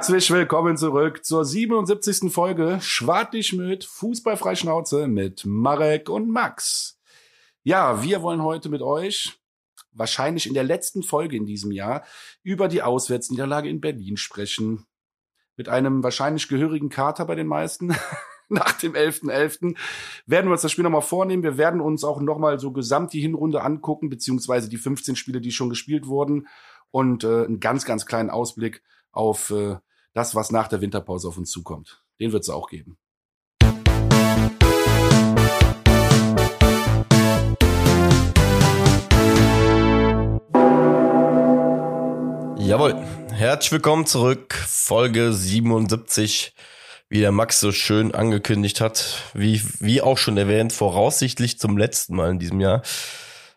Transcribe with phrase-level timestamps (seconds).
[0.00, 2.32] Herzlich willkommen zurück zur 77.
[2.32, 6.98] Folge Schwartig mit Fußballfreischnauze mit Marek und Max.
[7.64, 9.38] Ja, wir wollen heute mit euch
[9.92, 12.02] wahrscheinlich in der letzten Folge in diesem Jahr
[12.42, 14.86] über die Auswärtsniederlage in Berlin sprechen.
[15.58, 17.94] Mit einem wahrscheinlich gehörigen Kater bei den meisten.
[18.48, 19.24] Nach dem 11.11.
[19.28, 19.76] .11.
[20.24, 21.42] werden wir uns das Spiel nochmal vornehmen.
[21.42, 25.52] Wir werden uns auch nochmal so gesamt die Hinrunde angucken, beziehungsweise die 15 Spiele, die
[25.52, 26.48] schon gespielt wurden.
[26.90, 29.76] Und äh, einen ganz, ganz kleinen Ausblick auf äh,
[30.14, 32.02] das, was nach der Winterpause auf uns zukommt.
[32.18, 32.98] Den wird es auch geben.
[42.58, 42.94] Jawohl.
[43.32, 44.54] Herzlich willkommen zurück.
[44.54, 46.54] Folge 77.
[47.08, 52.14] Wie der Max so schön angekündigt hat, wie, wie auch schon erwähnt, voraussichtlich zum letzten
[52.14, 52.82] Mal in diesem Jahr.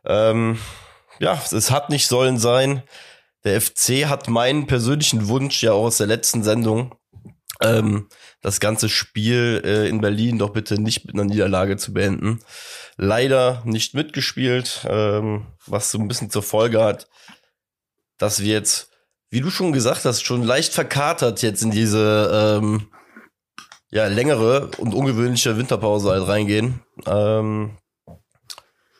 [0.05, 0.57] Ähm,
[1.19, 2.81] ja, es hat nicht sollen sein.
[3.43, 6.95] Der FC hat meinen persönlichen Wunsch ja auch aus der letzten Sendung,
[7.61, 8.07] ähm,
[8.41, 12.39] das ganze Spiel äh, in Berlin doch bitte nicht mit einer Niederlage zu beenden.
[12.97, 17.07] Leider nicht mitgespielt, ähm, was so ein bisschen zur Folge hat,
[18.17, 18.89] dass wir jetzt,
[19.29, 22.87] wie du schon gesagt hast, schon leicht verkatert jetzt in diese ähm,
[23.91, 26.81] ja, längere und ungewöhnliche Winterpause halt reingehen.
[27.05, 27.77] Ähm,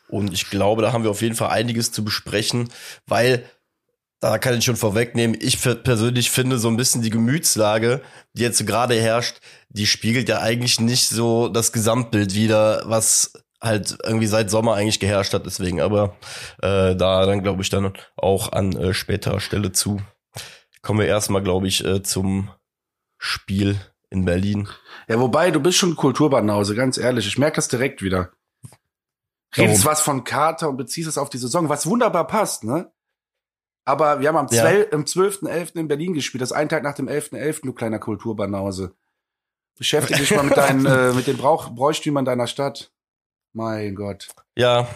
[0.08, 2.68] und ich glaube, da haben wir auf jeden Fall einiges zu besprechen,
[3.06, 3.44] weil
[4.24, 8.00] da kann ich schon vorwegnehmen, ich persönlich finde so ein bisschen die Gemütslage,
[8.32, 9.36] die jetzt gerade herrscht,
[9.68, 14.98] die spiegelt ja eigentlich nicht so das Gesamtbild wieder, was halt irgendwie seit Sommer eigentlich
[14.98, 15.44] geherrscht hat.
[15.44, 16.16] Deswegen, aber
[16.62, 20.00] äh, da dann glaube ich dann auch an äh, späterer Stelle zu.
[20.80, 22.50] Kommen wir erstmal, glaube ich, äh, zum
[23.18, 24.70] Spiel in Berlin.
[25.06, 27.26] Ja, wobei, du bist schon Kulturbanause, ganz ehrlich.
[27.26, 28.30] Ich merke das direkt wieder.
[29.54, 32.90] Redest was von Kater und beziehst es auf die Saison, was wunderbar passt, ne?
[33.84, 34.64] Aber wir haben am, ja.
[34.92, 35.76] am 12.11.
[35.76, 36.40] in Berlin gespielt.
[36.42, 38.94] Das ist ein Tag nach dem 11.11., .11., du kleiner Kulturbanause.
[39.76, 42.92] Beschäftige dich mal mit deinen, äh, mit den Brauch Bräuchtümern deiner Stadt.
[43.52, 44.28] Mein Gott.
[44.56, 44.88] Ja,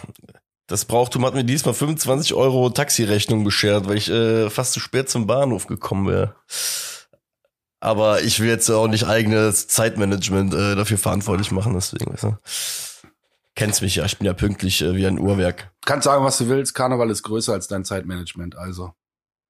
[0.67, 5.09] das Brauchtum hat mir diesmal 25 Euro Taxirechnung beschert, weil ich äh, fast zu spät
[5.09, 6.35] zum Bahnhof gekommen wäre.
[7.79, 12.11] Aber ich will jetzt auch nicht eigenes Zeitmanagement äh, dafür verantwortlich machen, deswegen.
[12.11, 12.37] Weißt du
[13.59, 15.69] kennst mich ja, ich bin ja pünktlich äh, wie ein Uhrwerk.
[15.85, 18.93] Kannst sagen, was du willst, Karneval ist größer als dein Zeitmanagement, also.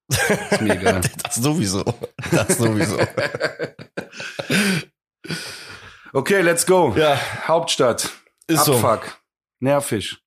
[0.09, 1.02] Ist mir egal.
[1.24, 1.84] das sowieso.
[2.31, 2.97] Das sowieso.
[6.14, 6.96] okay, let's go.
[6.97, 7.20] Ja.
[7.47, 8.09] Hauptstadt.
[8.47, 9.06] Ist Abfuck.
[9.06, 9.12] So.
[9.59, 10.18] Nervig.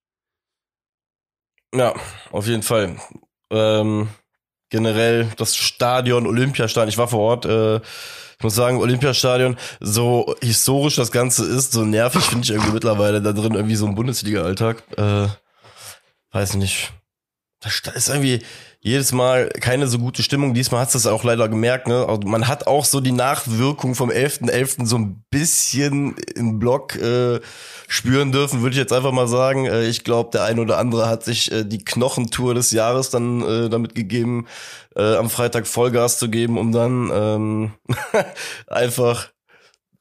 [1.75, 1.93] Ja,
[2.31, 2.95] auf jeden Fall.
[3.49, 4.07] Ähm,
[4.73, 10.95] generell das Stadion, Olympiastadion, ich war vor Ort, äh, ich muss sagen, Olympiastadion, so historisch
[10.95, 14.83] das Ganze ist, so nervig finde ich irgendwie mittlerweile da drin irgendwie so ein Bundesliga-Alltag.
[14.97, 15.27] Äh,
[16.31, 16.91] weiß nicht.
[17.61, 18.41] Das ist irgendwie
[18.85, 20.53] jedes Mal keine so gute Stimmung.
[20.53, 21.87] Diesmal hast du es auch leider gemerkt.
[21.87, 22.05] Ne?
[22.05, 24.51] Also man hat auch so die Nachwirkung vom 11.11.
[24.51, 24.85] .11.
[24.85, 27.39] so ein bisschen im Block äh,
[27.87, 29.67] spüren dürfen, würde ich jetzt einfach mal sagen.
[29.67, 33.41] Äh, ich glaube, der ein oder andere hat sich äh, die Knochentour des Jahres dann
[33.41, 34.47] äh, damit gegeben,
[34.97, 37.73] äh, am Freitag Vollgas zu geben, um dann ähm,
[38.67, 39.31] einfach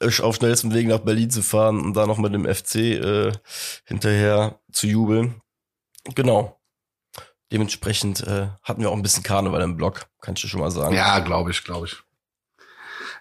[0.01, 3.33] auf schnellstem Weg nach Berlin zu fahren und da noch mit dem FC äh,
[3.85, 5.41] hinterher zu jubeln.
[6.17, 6.59] Genau.
[7.53, 10.71] Dementsprechend äh, hatten wir auch ein bisschen Karneval im Blog, kann ich dir schon mal
[10.71, 10.95] sagen.
[10.95, 12.03] Ja, glaube ich, glaube ich.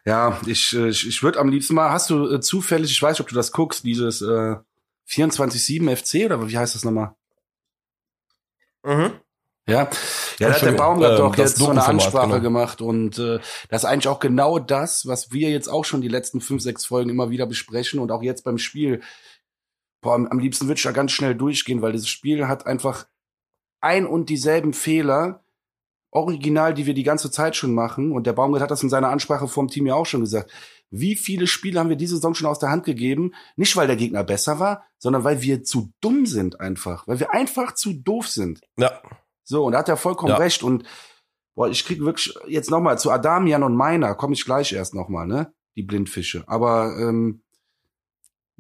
[0.06, 3.12] Ja, ich, äh, ich, ich würde am liebsten mal, hast du äh, zufällig, ich weiß
[3.18, 4.56] nicht, ob du das guckst, dieses äh,
[5.10, 7.14] 24-7 FC oder wie heißt das nochmal?
[8.84, 9.20] Mhm.
[9.68, 9.90] Ja,
[10.40, 12.42] ja, da hat der Baumgart ähm, doch jetzt so eine Ansprache genau.
[12.42, 16.08] gemacht und äh, das ist eigentlich auch genau das, was wir jetzt auch schon die
[16.08, 19.02] letzten fünf, sechs Folgen immer wieder besprechen und auch jetzt beim Spiel.
[20.02, 23.06] Boah, am, am liebsten würde ich da ganz schnell durchgehen, weil dieses Spiel hat einfach
[23.82, 25.44] ein und dieselben Fehler,
[26.12, 28.12] original, die wir die ganze Zeit schon machen.
[28.12, 30.52] Und der Baumgart hat das in seiner Ansprache vom Team ja auch schon gesagt.
[30.90, 33.34] Wie viele Spiele haben wir diese Saison schon aus der Hand gegeben?
[33.56, 37.08] Nicht, weil der Gegner besser war, sondern weil wir zu dumm sind einfach.
[37.08, 38.62] Weil wir einfach zu doof sind.
[38.78, 39.02] Ja.
[39.44, 40.38] So, und da hat er vollkommen ja.
[40.38, 40.64] recht.
[40.64, 40.84] Und
[41.56, 45.28] boah, ich krieg wirklich jetzt nochmal zu Adamian und Meiner, komme ich gleich erst nochmal,
[45.28, 45.54] ne?
[45.78, 46.44] Die Blindfische.
[46.48, 47.42] Aber ähm,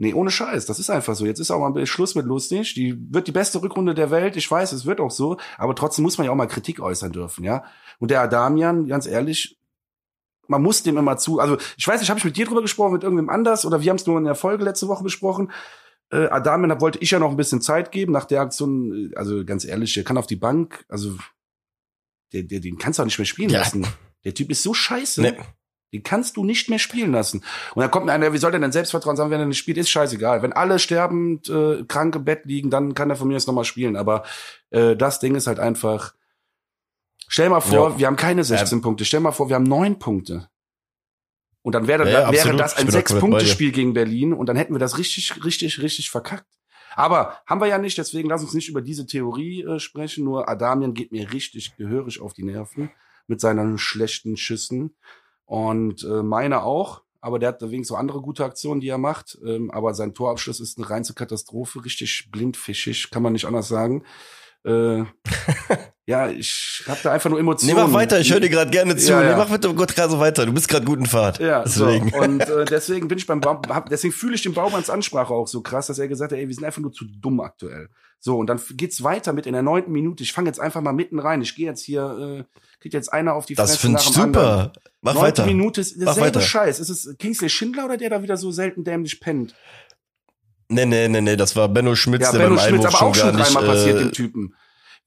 [0.02, 1.28] Nee, ohne Scheiß, das ist einfach so.
[1.28, 2.74] Jetzt ist auch mal Schluss mit lustig.
[2.74, 4.36] Die wird die beste Rückrunde der Welt.
[4.36, 5.38] Ich weiß, es wird auch so.
[5.60, 7.66] Aber trotzdem muss man ja auch mal Kritik äußern dürfen, ja.
[8.00, 9.60] Und der Adamian, ganz ehrlich,
[10.48, 11.40] man muss dem immer zu.
[11.40, 13.92] Also ich weiß nicht, habe ich mit dir drüber gesprochen, mit irgendwem anders oder wir
[13.92, 15.52] haben es nur in der Folge letzte Woche besprochen.
[16.10, 19.12] Äh, Adamian, da wollte ich ja noch ein bisschen Zeit geben nach der Aktion.
[19.16, 20.84] Also ganz ehrlich, der kann auf die Bank.
[20.90, 21.16] Also
[22.34, 23.60] der, der, den kannst du auch nicht mehr spielen ja.
[23.60, 23.86] lassen.
[24.24, 25.22] Der Typ ist so scheiße.
[25.22, 25.38] Nee.
[25.94, 27.44] Den kannst du nicht mehr spielen lassen.
[27.76, 29.78] Und dann kommt mir einer, wie soll der denn Selbstvertrauen sagen, wenn er nicht spielt,
[29.78, 30.42] ist scheißegal.
[30.42, 33.66] Wenn alle sterbend, äh, krank im Bett liegen, dann kann er von mir jetzt nochmal
[33.66, 33.96] spielen.
[33.96, 34.24] Aber
[34.70, 36.14] äh, das Ding ist halt einfach.
[37.28, 38.00] Stell mal vor, ja.
[38.00, 38.84] wir haben keine 16 ja.
[38.84, 39.06] Punkte.
[39.06, 40.50] Stell mal vor, wir haben neun Punkte.
[41.62, 44.98] Und dann wäre, Ja, wäre das ein Sechs-Punkte-Spiel gegen Berlin und dann hätten wir das
[44.98, 46.48] richtig, richtig, richtig verkackt.
[46.96, 50.26] Aber haben wir ja nicht, deswegen lass uns nicht über diese Theorie äh, sprechen.
[50.26, 52.92] Nur Adamian geht mir richtig gehörig auf die Nerven
[53.28, 54.96] mit seinen schlechten Schüssen.
[55.52, 57.02] Und äh, meine auch.
[57.20, 59.38] Aber der hat wegen so andere gute Aktionen, die er macht.
[59.46, 64.06] Ähm, aber sein Torabschluss ist eine reinste Katastrophe, richtig blindfischig, kann man nicht anders sagen.
[64.64, 65.04] Äh,
[66.06, 67.76] ja, ich habe da einfach nur Nee, Emotionen.
[67.76, 69.12] mach weiter, ich höre dir gerade gerne zu.
[69.12, 69.32] Ja, ja.
[69.32, 70.46] Nee, mach bitte Gott gerade so weiter.
[70.46, 71.40] Du bist gerade gut in Fahrt.
[71.40, 72.12] Ja, deswegen.
[72.12, 72.18] so.
[72.18, 75.50] Und äh, deswegen bin ich beim Baum, hab, deswegen fühle ich den Baumanns Ansprache auch
[75.50, 77.90] so krass, dass er gesagt hat, ey, wir sind einfach nur zu dumm aktuell.
[78.24, 80.22] So, und dann geht's weiter mit in der neunten Minute.
[80.24, 81.42] Ich fange jetzt einfach mal mitten rein.
[81.42, 84.12] Ich gehe jetzt hier, äh, kriegt jetzt einer auf die Das Fresse finde nach ich
[84.14, 84.46] dem anderen.
[84.46, 84.74] super.
[85.02, 85.46] Mach Neunte weiter.
[85.48, 86.42] Minute ist derselbe weiter.
[86.42, 86.80] Scheiß.
[86.80, 89.56] Ist es Kingsley Schindler oder der da wieder so selten dämlich pennt?
[90.70, 93.10] Nee, nee, nee, nee, das war Benno Schmitz, Ja, der Benno beim Schmitz, Einwurf aber
[93.10, 94.56] auch schon nicht, dreimal passiert äh, dem Typen.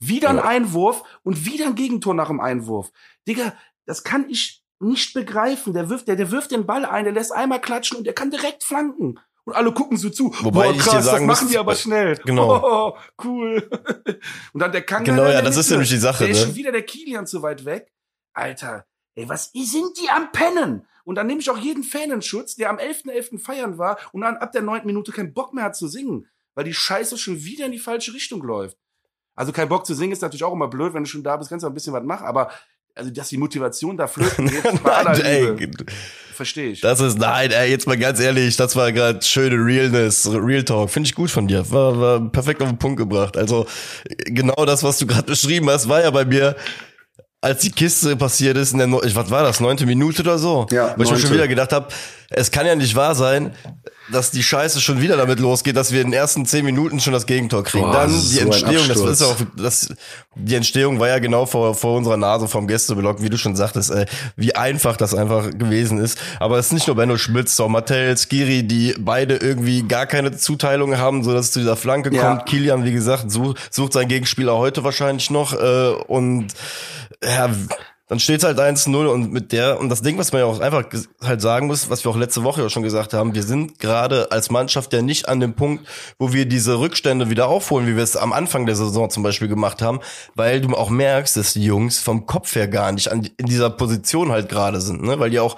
[0.00, 0.44] Wieder ein ja.
[0.44, 2.90] Einwurf und wieder ein Gegentor nach dem Einwurf.
[3.28, 3.54] Digga,
[3.86, 5.72] das kann ich nicht begreifen.
[5.72, 8.32] Der wirft, der, der wirft den Ball ein, der lässt einmal klatschen und der kann
[8.32, 9.20] direkt flanken.
[9.44, 10.34] Und alle gucken so zu.
[10.40, 12.16] Wobei Boah, ich dir krass, das sagen machen die aber schnell.
[12.24, 12.94] genau.
[12.94, 13.68] Oh, cool.
[14.52, 15.04] und dann der Kanga.
[15.04, 16.46] Genau, ja, das ist nämlich die Sache, Der ist ne?
[16.46, 17.92] schon wieder der Kilian zu weit weg.
[18.32, 20.86] Alter, ey, was sind die am Pennen?
[21.04, 23.38] Und dann nehme ich auch jeden Fan in Schutz, der am 11.11.
[23.38, 26.64] feiern war und dann ab der neunten Minute keinen Bock mehr hat zu singen, weil
[26.64, 28.78] die Scheiße schon wieder in die falsche Richtung läuft.
[29.34, 31.50] Also kein Bock zu singen ist natürlich auch immer blöd, wenn du schon da bist,
[31.50, 32.50] kannst du auch ein bisschen was machen, aber
[32.94, 35.70] also dass die Motivation da flöten geht, Nein, ey,
[36.32, 36.80] verstehe ich.
[36.80, 40.90] das ist, nein, ey, jetzt mal ganz ehrlich, das war gerade schöne Realness, Real Talk.
[40.90, 41.68] Finde ich gut von dir.
[41.70, 43.36] War, war perfekt auf den Punkt gebracht.
[43.36, 43.66] Also,
[44.26, 46.56] genau das, was du gerade beschrieben hast, war ja bei mir,
[47.40, 50.66] als die Kiste passiert ist, in der, was war das, neunte Minute oder so?
[50.70, 51.88] Ja, Wo ich mir schon wieder gedacht habe,
[52.30, 53.54] es kann ja nicht wahr sein,
[54.14, 57.12] dass die Scheiße schon wieder damit losgeht, dass wir in den ersten zehn Minuten schon
[57.12, 57.84] das Gegentor kriegen.
[57.84, 59.88] Boah, Dann die so Entstehung, das ist auch, das,
[60.34, 63.90] die Entstehung war ja genau vor, vor unserer Nase vom Gästeblock, wie du schon sagtest,
[63.90, 64.06] ey,
[64.36, 66.18] wie einfach das einfach gewesen ist.
[66.40, 70.36] Aber es ist nicht nur Benno Schmitz, auch Mattel, Skiri, die beide irgendwie gar keine
[70.36, 72.22] Zuteilung haben, so dass es zu dieser Flanke Ja.
[72.36, 72.46] kommt.
[72.46, 76.48] Kilian, wie gesagt, sucht, sucht seinen Gegenspieler heute wahrscheinlich noch, äh, und,
[77.22, 77.50] ja,
[78.14, 80.84] dann steht halt 1-0 und mit der, und das Ding, was man ja auch einfach
[81.20, 84.30] halt sagen muss, was wir auch letzte Woche ja schon gesagt haben, wir sind gerade
[84.30, 85.84] als Mannschaft ja nicht an dem Punkt,
[86.16, 89.48] wo wir diese Rückstände wieder aufholen, wie wir es am Anfang der Saison zum Beispiel
[89.48, 89.98] gemacht haben,
[90.36, 93.68] weil du auch merkst, dass die Jungs vom Kopf her gar nicht an, in dieser
[93.68, 95.56] Position halt gerade sind, ne, weil die auch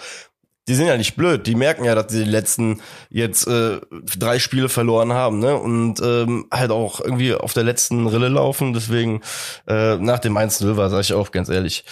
[0.68, 3.80] die sind ja nicht blöd, die merken ja, dass sie die letzten jetzt äh,
[4.18, 5.56] drei Spiele verloren haben, ne?
[5.56, 8.72] Und ähm, halt auch irgendwie auf der letzten Rille laufen.
[8.72, 9.20] Deswegen
[9.68, 11.84] äh, nach dem 1-0 war, sag ich auch ganz ehrlich,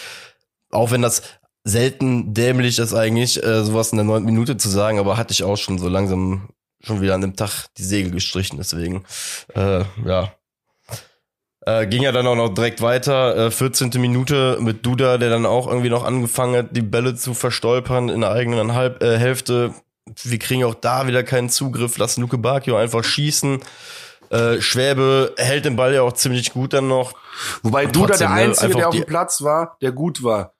[0.75, 1.23] auch wenn das
[1.63, 5.43] selten dämlich ist eigentlich, äh, sowas in der neunten Minute zu sagen, aber hatte ich
[5.43, 6.49] auch schon so langsam
[6.83, 9.03] schon wieder an dem Tag die Segel gestrichen, deswegen,
[9.55, 10.31] äh, ja.
[11.65, 13.89] Äh, ging ja dann auch noch direkt weiter, äh, 14.
[13.99, 18.21] Minute mit Duda, der dann auch irgendwie noch angefangen hat, die Bälle zu verstolpern in
[18.21, 19.73] der eigenen Halb äh, Hälfte.
[20.21, 23.61] Wir kriegen auch da wieder keinen Zugriff, lassen Luke Bakio einfach schießen.
[24.29, 27.13] Äh, Schwäbe hält den Ball ja auch ziemlich gut dann noch.
[27.63, 30.53] Wobei du da der ne, Einzige, der auf dem Platz war, der gut war.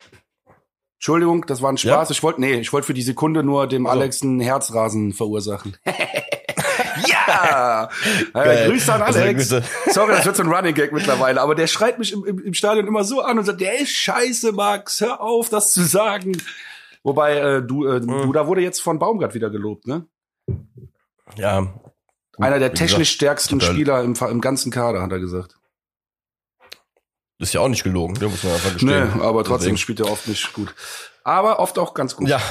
[0.98, 2.10] Entschuldigung, das war ein Spaß.
[2.10, 2.12] Ja?
[2.12, 4.00] Ich wollte, nee, ich wollte für die Sekunde nur dem Also.
[4.00, 5.78] Alex einen Herzrasen verursachen.
[7.08, 7.90] ja!
[8.34, 8.68] äh.
[8.70, 9.50] Grüße an Also, Alex.
[9.50, 9.64] Grüße.
[9.92, 12.54] Sorry, das wird so ein Running Gag mittlerweile, aber der schreit mich im, im, im
[12.54, 16.42] Stadion immer so an und sagt, der ist scheiße, Max, hör auf, das zu sagen.
[17.04, 18.08] Wobei, äh, du, äh, Mhm.
[18.08, 20.08] du, da wurde jetzt von Baumgart wieder gelobt, ne?
[21.38, 21.68] Ja.
[22.38, 23.62] Einer der technisch stärksten.
[23.62, 25.56] Spieler im, im ganzen Kader, hat er gesagt.
[27.38, 29.22] Ist ja auch nicht gelogen, ne, muss man einfach Nee, gestehen.
[29.22, 29.78] aber trotzdem Deswegen.
[29.78, 30.74] spielt er oft nicht gut.
[31.24, 32.30] Aber oft auch ganz gut.
[32.30, 32.42] Ja.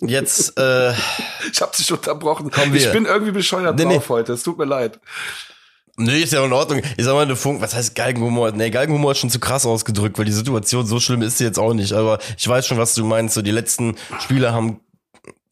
[0.00, 0.92] Jetzt, äh,
[1.50, 2.50] Ich hab dich unterbrochen.
[2.50, 2.92] Kommen ich wir.
[2.92, 3.94] bin irgendwie bescheuert Nee, nee.
[3.94, 4.32] drauf heute.
[4.34, 5.00] Es tut mir leid.
[5.96, 6.82] nee, ist ja in Ordnung.
[6.96, 8.52] Ich sag mal, eine Funk, was heißt Galgenhumor?
[8.52, 11.58] Nee, Galgenhumor ist schon zu krass ausgedrückt, weil die Situation so schlimm ist sie jetzt
[11.58, 11.92] auch nicht.
[11.94, 13.34] Aber ich weiß schon, was du meinst.
[13.34, 14.80] So, die letzten Spieler haben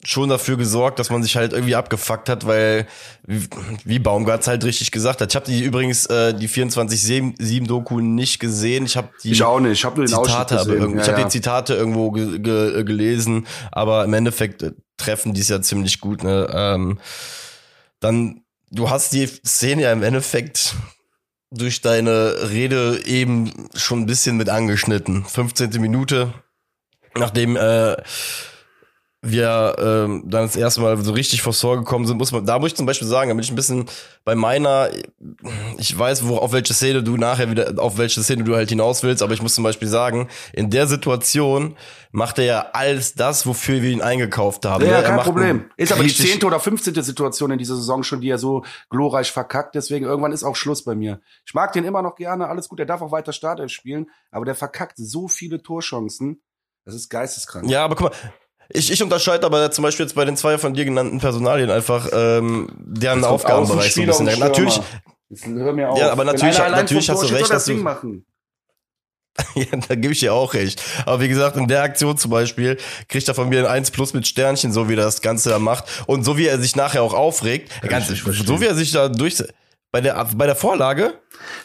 [0.05, 2.87] schon dafür gesorgt, dass man sich halt irgendwie abgefuckt hat, weil,
[3.23, 5.31] wie, Baumgart's halt richtig gesagt hat.
[5.31, 8.85] Ich habe die übrigens, äh, die 24-7-Doku nicht gesehen.
[8.85, 9.71] Ich habe die Ich auch nicht.
[9.71, 10.99] Ich habe nur den Zitate, aber gesehen.
[10.99, 11.27] ich Ja, habe ja.
[11.27, 15.99] die Zitate irgendwo ge ge gelesen, aber im Endeffekt äh, treffen die es ja ziemlich
[16.01, 16.23] gut.
[16.23, 16.47] Ne?
[16.53, 16.99] Ähm,
[17.99, 18.41] dann,
[18.71, 20.75] du hast die Szene ja im Endeffekt
[21.51, 25.23] durch deine Rede eben schon ein bisschen mit angeschnitten.
[25.23, 25.69] 15.
[25.79, 26.33] Minute,
[27.15, 27.95] nachdem äh,
[29.25, 32.59] wir ähm, dann das erste Mal so richtig vors Tor gekommen sind, muss man, da
[32.59, 33.85] muss ich zum Beispiel sagen, da bin ich ein bisschen
[34.25, 34.89] bei meiner,
[35.77, 39.01] ich weiß, wo, auf welche Szene du nachher wieder, auf welche Szene du halt hinaus
[39.01, 41.77] willst, aber ich muss zum Beispiel sagen, in der Situation
[42.11, 44.85] macht er ja alles das, wofür wir ihn eingekauft haben.
[44.85, 45.69] Ja, ja, kein Problem.
[45.77, 49.31] Ist aber die zehnte oder fünfzehnte Situation in dieser Saison schon, die er so glorreich
[49.31, 49.73] verkackt.
[49.73, 51.21] Deswegen irgendwann ist auch Schluss bei mir.
[51.45, 52.49] Ich mag den immer noch gerne.
[52.49, 52.79] Alles gut.
[52.79, 54.11] Er darf auch weiter Startelf spielen.
[54.29, 56.43] Aber der verkackt so viele Torchancen.
[56.85, 57.67] Das ist geisteskrank.
[57.69, 58.17] Ja, aber guck mal,
[58.73, 62.09] Ich, ich unterscheide aber zum Beispiel jetzt bei den zwei von dir genannten Personalien einfach
[62.11, 64.25] ähm, deren Aufgabenbereich so ein bisschen.
[64.39, 64.81] Natürlich.
[65.41, 65.99] Hör mir auf.
[65.99, 68.25] Ja, aber natürlich, natürlich hast du recht, dass du, machen.
[69.55, 70.81] Ja, da gebe ich dir auch recht.
[71.05, 72.77] Aber wie gesagt, in der Aktion zum Beispiel
[73.07, 75.59] kriegt er von mir ein 1 plus mit Sternchen, so wie er das Ganze da
[75.59, 75.85] macht.
[76.07, 79.43] Und so wie er sich nachher auch aufregt, ganz, so wie er sich da durch,
[79.93, 81.13] bei der, bei der Vorlage,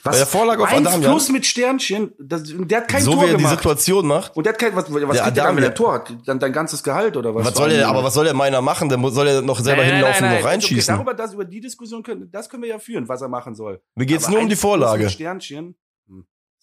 [0.04, 0.12] Was?
[0.12, 3.22] bei der Vorlage auf 1 Adamian, plus mit Sternchen, das, der hat kein so Tor
[3.22, 3.54] wie er die gemacht.
[3.56, 4.36] Situation macht.
[4.36, 6.14] Und der hat kein, was, was Der kriegt der dann, wenn der Tor hat?
[6.26, 7.46] Dann dein ganzes Gehalt oder was?
[7.46, 8.90] Was soll der, aber was soll der meiner machen?
[8.90, 10.42] Der muss- soll er noch selber Nein, hinlaufen nein, und nein.
[10.42, 10.94] noch reinschießen.
[10.94, 13.54] Okay, darüber, das, über die Diskussion können, das können wir ja führen, was er machen
[13.54, 13.80] soll.
[13.96, 15.04] Mir geht's Aber nur um die 1 plus Vorlage.
[15.04, 15.74] Mit Sternchen.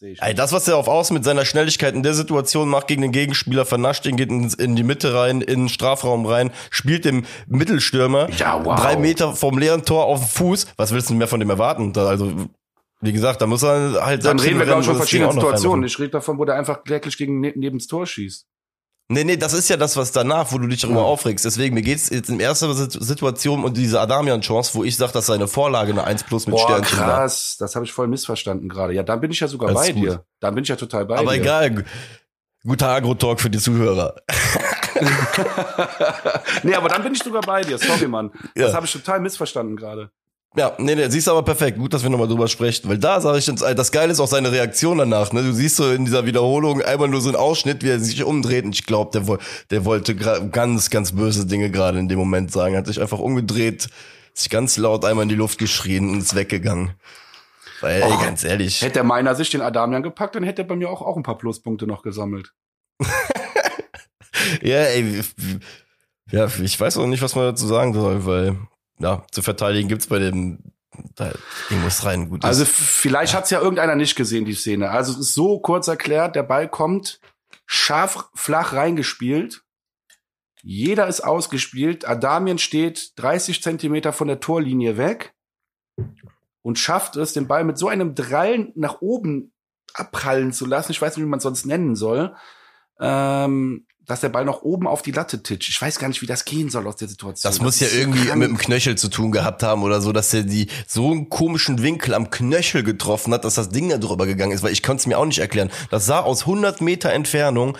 [0.01, 3.13] Ey, das, was er auf Außen mit seiner Schnelligkeit in der Situation macht gegen den
[3.13, 7.25] Gegenspieler, vernascht ihn, geht ins, in die Mitte rein, in den Strafraum rein, spielt dem
[7.47, 8.79] Mittelstürmer Ja, wow.
[8.79, 10.67] drei Meter vom leeren Tor auf den Fuß.
[10.75, 11.93] Was willst du mehr von dem erwarten?
[11.93, 12.33] Da, also,
[12.99, 15.85] wie gesagt, da muss er halt Dann reden wir, glaube ich, von verschiedenen Situationen.
[15.85, 18.47] Ich rede davon, wo der einfach kläglich gegen ne neben das Tor schießt.
[19.07, 21.05] Nee, nee, das ist ja das, was danach, wo du dich darüber Ja.
[21.05, 21.45] aufregst.
[21.45, 25.27] Deswegen, mir geht's jetzt in erster Sit- Situation um diese Adamian-Chance, wo ich sage, dass
[25.27, 27.17] seine Vorlage eine 1 plus mit Boah, Sternchen war.
[27.19, 27.55] krass.
[27.59, 28.93] Das habe ich voll missverstanden gerade.
[28.93, 30.25] Ja, dann bin ich ja sogar Alles bei dir.
[30.39, 31.41] Dann bin ich ja total bei Aber dir.
[31.41, 31.71] egal.
[31.71, 31.83] Gu-
[32.65, 34.15] Guter Agro-Talk für die Zuhörer.
[36.63, 37.77] nee, aber dann bin ich sogar bei dir.
[37.77, 38.31] Sorry, Mann.
[38.55, 38.65] Ja.
[38.65, 40.09] Das habe ich total missverstanden gerade.
[40.57, 41.77] Ja, nee, nee, siehst aber perfekt.
[41.77, 42.89] Gut, dass wir nochmal drüber sprechen.
[42.89, 45.33] Weil da sage ich das Geile ist auch seine Reaktion danach.
[45.33, 45.43] Ne?
[45.43, 48.63] Du siehst so in dieser Wiederholung einmal nur so einen Ausschnitt, wie er sich umdreht.
[48.63, 49.37] Und ich glaube, der,
[49.69, 52.77] der wollte ganz, ganz böse Dinge gerade in dem Moment sagen.
[52.77, 53.89] Hat sich einfach umgedreht,
[54.33, 56.91] sich ganz laut einmal in die Luft geschrien und ist weggegangen.
[57.81, 58.81] Weil, ey, Och, ganz ehrlich.
[58.81, 61.23] Hätte der meiner sich den Adamian gepackt, dann hätte er bei mir auch, auch ein
[61.23, 62.53] paar Pluspunkte noch gesammelt.
[64.61, 65.21] Ja, ey,
[66.31, 68.57] ja, ich weiß auch nicht, was man dazu sagen soll, weil,
[68.99, 70.59] ja, zu verteidigen gibt's bei dem,
[71.15, 71.31] da,
[71.69, 72.43] Ding muss rein, gut.
[72.45, 74.89] Also vielleicht hat's ja irgendeiner nicht gesehen, die Szene.
[74.89, 77.19] Also es ist so kurz erklärt, der Ball kommt
[77.65, 79.63] scharf flach reingespielt.
[80.61, 82.07] Jeder ist ausgespielt.
[82.07, 85.33] Adamien steht 30 Zentimeter von der Torlinie weg
[86.61, 89.53] und schafft es, den Ball mit so einem Drallen nach oben
[89.93, 90.91] abprallen zu lassen.
[90.91, 92.35] Ich weiß nicht, wie man es sonst nennen soll.
[92.99, 95.69] Ähm, dass der Ball noch oben auf die Latte titscht.
[95.69, 97.51] Ich weiß gar nicht, wie das gehen soll aus der Situation.
[97.51, 98.39] Das muss ja irgendwie krank.
[98.39, 101.81] mit dem Knöchel zu tun gehabt haben oder so, dass er die so einen komischen
[101.81, 105.01] Winkel am Knöchel getroffen hat, dass das Ding da drüber gegangen ist, weil ich konnte
[105.01, 105.71] es mir auch nicht erklären.
[105.89, 107.77] Das sah aus 100 Meter Entfernung,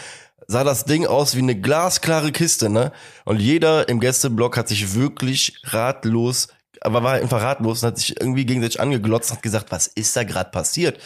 [0.48, 2.92] sah das Ding aus wie eine glasklare Kiste, ne?
[3.24, 6.48] Und jeder im Gästeblock hat sich wirklich ratlos,
[6.82, 10.16] aber war einfach ratlos und hat sich irgendwie gegenseitig angeglotzt und hat gesagt, was ist
[10.16, 11.00] da gerade passiert?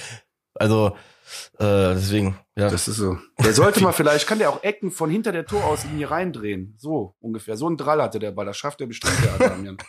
[0.56, 0.96] Also,
[1.60, 2.70] äh, deswegen, ja.
[2.70, 3.18] Das ist so.
[3.44, 6.76] Der sollte mal vielleicht, kann der auch Ecken von hinter der Torauslinie reindrehen.
[6.78, 7.56] So ungefähr.
[7.58, 8.46] So ein Drall hatte der Ball.
[8.46, 9.78] Das schafft er bestimmt, der Adamian.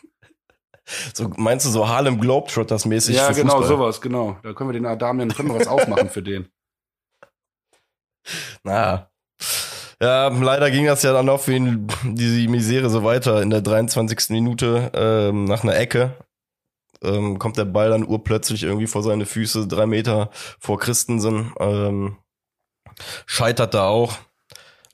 [1.15, 3.69] So, meinst du so Harlem Globetrotters mäßig ja, für genau, Fußball?
[3.69, 4.39] sowas, genau.
[4.43, 6.49] Da können wir den Adamian, können wir was aufmachen für den.
[8.65, 9.09] Naja.
[10.03, 13.41] Ja, leider ging das ja dann auch für ihn, diese Misere so weiter.
[13.41, 14.31] In der 23.
[14.31, 16.17] Minute ähm, nach einer Ecke
[17.03, 21.53] ähm, kommt der Ball dann urplötzlich irgendwie vor seine Füße, drei Meter vor Christensen.
[21.59, 22.17] Ähm,
[23.27, 24.19] scheitert da auch.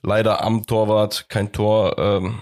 [0.03, 1.97] Leider am Torwart, kein Tor.
[1.97, 2.39] Ähm,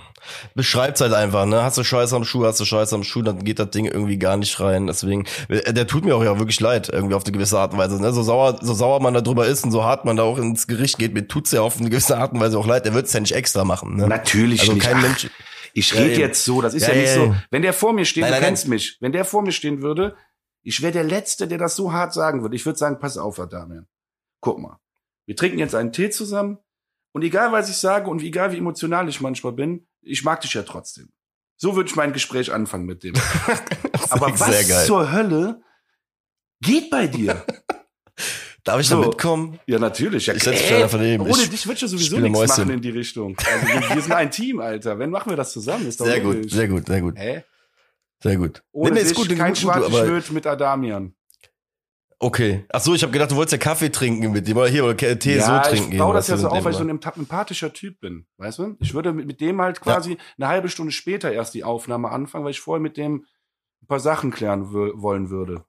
[0.54, 1.64] beschreibt's halt einfach, ne?
[1.64, 4.18] Hast du Scheiße am Schuh, hast du Scheiße am Schuh, dann geht das Ding irgendwie
[4.18, 4.88] gar nicht rein.
[4.88, 7.80] Deswegen, äh, der tut mir auch ja wirklich leid, irgendwie auf eine gewisse Art und
[7.80, 8.02] Weise.
[8.02, 8.12] Ne?
[8.12, 10.68] So sauer, so sauer man da drüber ist und so hart man da auch ins
[10.68, 12.86] Gericht geht, mir tut's ja auf eine gewisse Art und Weise auch leid.
[12.86, 13.96] Der wird's ja nicht extra machen.
[13.96, 14.08] Ne?
[14.08, 14.86] Natürlich also nicht.
[14.86, 15.30] kein Ach, Mensch.
[15.78, 17.36] Ich Ja, rede jetzt so, das ist ja, Ja, nicht so.
[17.52, 18.98] Wenn der vor mir steht, Nein, du nein, kennst mich.
[19.02, 20.16] Wenn der vor mir stehen würde,
[20.62, 22.56] ich wäre der Letzte, der das so hart sagen würde.
[22.56, 23.86] Ich würde sagen, pass auf, Adamian.
[24.40, 24.80] Guck mal.
[25.26, 26.60] Wir trinken jetzt einen Tee zusammen.
[27.12, 30.54] Und egal, was ich sage und egal, wie emotional ich manchmal bin, ich mag dich
[30.54, 31.10] ja trotzdem.
[31.58, 33.16] So würde ich mein Gespräch anfangen mit dem.
[34.10, 35.62] Aber was zur Hölle
[36.62, 37.46] geht bei dir?
[38.66, 39.00] Darf ich So.
[39.00, 39.60] da mitkommen?
[39.68, 40.26] Ja, natürlich.
[40.26, 41.24] Ja, Ich setz mich da daneben.
[41.24, 42.64] Ohne Ich dich wird ja sowieso nichts Mäuschen.
[42.66, 43.38] machen in die Richtung.
[43.38, 45.00] Also wir, wir sind ein Team, Alter.
[45.00, 45.88] Wenn machen wir das zusammen?
[45.88, 46.52] Ist doch Sehr gut, logisch.
[46.52, 47.44] sehr gut, sehr gut, Hä?
[48.22, 48.64] sehr gut.
[48.72, 51.14] Ohne Nee, nee, dich ist gut, kein gut, gut, Schwert mit Adamian.
[52.18, 52.66] Okay.
[52.72, 54.96] Ach so, ich habe gedacht, du wolltest ja Kaffee trinken mit dem oder hier oder
[54.96, 55.92] Tee ja, so trinken.
[55.92, 58.26] ich baue das ja so auf, weil ich so ein emp- empathischer Typ bin.
[58.38, 58.78] Weißt du?
[58.80, 62.46] Ich würde mit, mit dem halt quasi eine halbe Stunde später erst die Aufnahme anfangen,
[62.46, 63.26] weil ich vorher mit dem
[63.84, 65.66] ein paar Sachen klären wollen würde.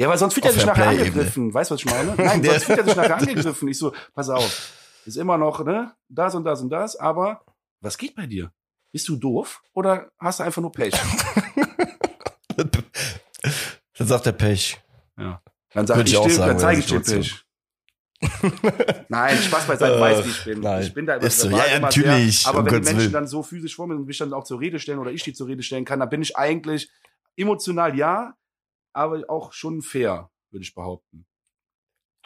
[0.00, 1.52] Ja, weil sonst wird er sich nachher angegriffen.
[1.52, 2.14] Weißt du, was ich meine?
[2.16, 2.52] Nein, Ja.
[2.52, 3.68] sonst wird er sich nachher angegriffen.
[3.68, 4.72] Ich so, pass auf.
[5.04, 5.94] Ist immer noch, ne?
[6.08, 7.44] Das und das und das, aber
[7.82, 8.50] was geht bei dir?
[8.92, 10.94] Bist du doof oder hast du einfach nur Pech?
[12.56, 14.80] Dann sagt der Pech.
[15.16, 17.00] Dann sag Würde ich, ich auch dir, sagen, dann zeige ich dir.
[17.00, 17.44] Pech.
[19.08, 20.60] Nein, Spaß beiseite, Äh, weiß wie ich bin.
[20.60, 20.82] nein.
[20.82, 21.48] Ich bin da Ist so.
[21.50, 23.12] Ja, ja, immer natürlich, Sehr, aber um wenn die Gottes Menschen Willen.
[23.12, 25.22] dann so physisch vor mir sind und mich dann auch zur Rede stellen oder ich
[25.22, 26.90] die zur Rede stellen kann, dann bin ich eigentlich
[27.36, 28.34] emotional ja,
[28.92, 31.26] aber auch schon fair, würde ich behaupten.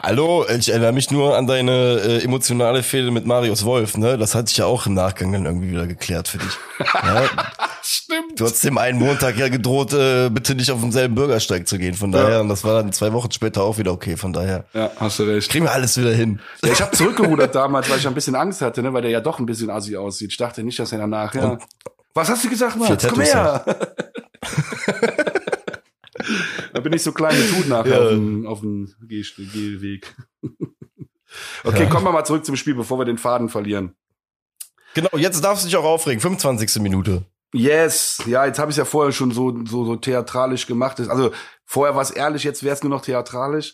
[0.02, 4.18] Hallo, ich erinnere mich nur an deine äh, emotionale Fehde mit Marius Wolf, ne?
[4.18, 6.52] Das hat sich ja auch im Nachgang dann irgendwie wieder geklärt für dich.
[6.80, 7.22] Ja?
[7.82, 8.40] Stimmt.
[8.40, 11.94] Du hast dem einen Montag ja gedroht, äh, bitte nicht auf denselben Bürgersteig zu gehen.
[11.94, 12.40] Von daher, Ja.
[12.40, 14.16] und das war dann zwei Wochen später auch wieder okay.
[14.16, 15.48] Von daher Ja, hast du recht.
[15.48, 16.40] kriegen wir alles wieder hin.
[16.64, 19.20] Ja, ich habe zurückgerudert damals, weil ich ein bisschen Angst hatte, ne, weil der ja
[19.20, 20.32] doch ein bisschen assi aussieht.
[20.32, 21.32] Ich dachte nicht, dass er danach.
[21.34, 21.50] Ja.
[21.50, 21.62] Und-
[22.14, 22.98] Was hast du gesagt, Mann?
[23.00, 23.64] Komm her.
[26.74, 28.02] da bin ich so klein mit Hut nachher Ja.
[28.04, 30.14] auf dem, auf dem Geh- Gehweg.
[31.64, 31.88] okay, Ja.
[31.88, 33.94] kommen wir mal zurück zum Spiel, bevor wir den Faden verlieren.
[34.94, 36.20] Genau, jetzt darfst du dich auch aufregen.
[36.20, 36.80] 25.
[36.82, 37.24] Minute.
[37.52, 40.98] Yes, ja, jetzt habe ich ja vorher schon so, so, so theatralisch gemacht.
[41.00, 41.32] Also
[41.64, 43.72] vorher war es ehrlich, jetzt wäre es nur noch theatralisch.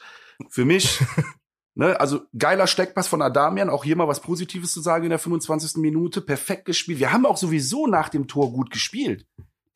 [0.51, 0.99] Für mich,
[1.75, 5.19] ne, also geiler Steckpass von Adamian, auch hier mal was Positives zu sagen in der
[5.19, 5.77] 25.
[5.81, 6.99] Minute, perfekt gespielt.
[6.99, 9.27] Wir haben auch sowieso nach dem Tor gut gespielt.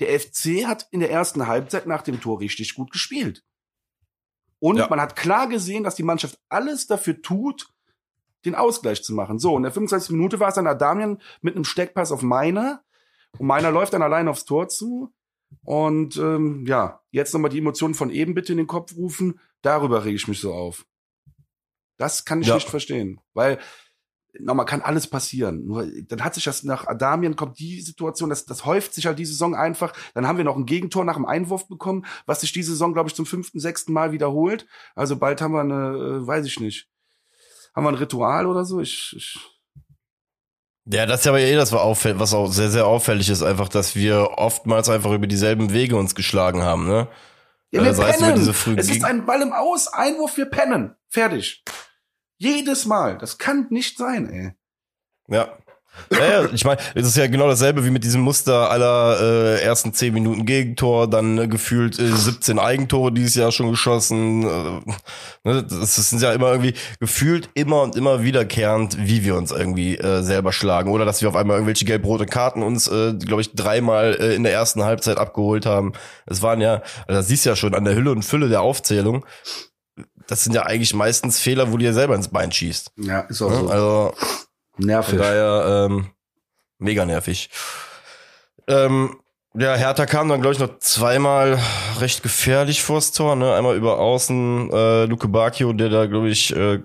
[0.00, 3.44] Der FC hat in der ersten Halbzeit nach dem Tor richtig gut gespielt.
[4.58, 4.88] Und Ja.
[4.88, 7.68] man hat klar gesehen, dass die Mannschaft alles dafür tut,
[8.44, 9.38] den Ausgleich zu machen.
[9.38, 10.10] So, in der 25.
[10.10, 12.82] Minute war es dann Adamian mit einem Steckpass auf Meiner.
[13.38, 15.12] Und Meiner läuft dann allein aufs Tor zu.
[15.62, 19.38] Und ähm, ja, jetzt nochmal die Emotionen von eben bitte in den Kopf rufen.
[19.62, 20.84] Darüber rege ich mich so auf.
[21.96, 22.54] Das kann ich Ja.
[22.56, 23.20] nicht verstehen.
[23.34, 23.58] Weil,
[24.40, 25.66] nochmal, kann alles passieren.
[25.66, 29.18] Nur, dann hat sich das nach Adamian kommt die Situation, das, das häuft sich halt
[29.18, 29.92] die Saison einfach.
[30.14, 33.08] Dann haben wir noch ein Gegentor nach dem Einwurf bekommen, was sich die Saison, glaube
[33.08, 34.66] ich, zum fünften, sechsten Mal wiederholt.
[34.94, 36.88] Also bald haben wir eine, äh, weiß ich nicht.
[37.74, 38.80] Haben wir ein Ritual oder so?
[38.80, 39.38] Ich, ich
[40.84, 43.42] Ja, das ist ja aber eh das, was, auffällt, was auch sehr, sehr auffällig ist,
[43.42, 47.08] einfach, dass wir oftmals einfach über dieselben Wege uns geschlagen haben, ne?
[47.70, 48.78] Ja, wir sei es über pennen.
[48.78, 50.94] es ist ein Ball im Aus, Einwurf, wir pennen.
[51.08, 51.64] Fertig.
[52.38, 53.18] Jedes Mal.
[53.18, 54.52] Das kann nicht sein, ey.
[55.28, 55.56] Ja.
[56.10, 59.62] Ja, ja, ich meine, es ist ja genau dasselbe wie mit diesem Muster aller äh,
[59.62, 64.42] ersten 10 Minuten Gegentor, dann äh, gefühlt äh, 17 Eigentore dieses Jahr schon geschossen.
[64.42, 64.80] Äh,
[65.44, 69.96] ne, das sind ja immer irgendwie gefühlt immer und immer wiederkehrend, wie wir uns irgendwie
[69.96, 70.90] äh, selber schlagen.
[70.90, 74.42] Oder dass wir auf einmal irgendwelche gelb-rote Karten uns, äh, glaube ich, dreimal äh, in
[74.42, 75.92] der ersten Halbzeit abgeholt haben.
[76.26, 78.62] Es waren ja, also das siehst du ja schon an der Hülle und Fülle der
[78.62, 79.24] Aufzählung.
[80.26, 82.92] Das sind ja eigentlich meistens Fehler, wo du dir selber ins Bein schießt.
[82.96, 83.56] Ja, ist auch Ne?
[83.56, 83.68] so.
[83.68, 84.14] Also
[84.72, 85.18] von Nervig.
[85.18, 86.10] daher ähm,
[86.78, 87.50] mega nervig.
[88.66, 89.16] Ähm,
[89.56, 91.58] ja, Hertha kam dann, glaube ich, noch zweimal
[92.00, 93.36] recht gefährlich vors Tor.
[93.36, 93.54] Ne?
[93.54, 96.80] Einmal über außen äh, Luke Bacchio, der da, glaube ich, äh,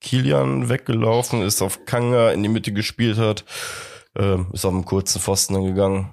[0.00, 3.44] Kilian weggelaufen ist, auf Kanga in die Mitte gespielt hat.
[4.16, 6.10] Ähm, ist auf einen kurzen Pfosten dann gegangen.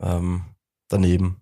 [0.00, 0.44] Ähm,
[0.88, 1.39] daneben.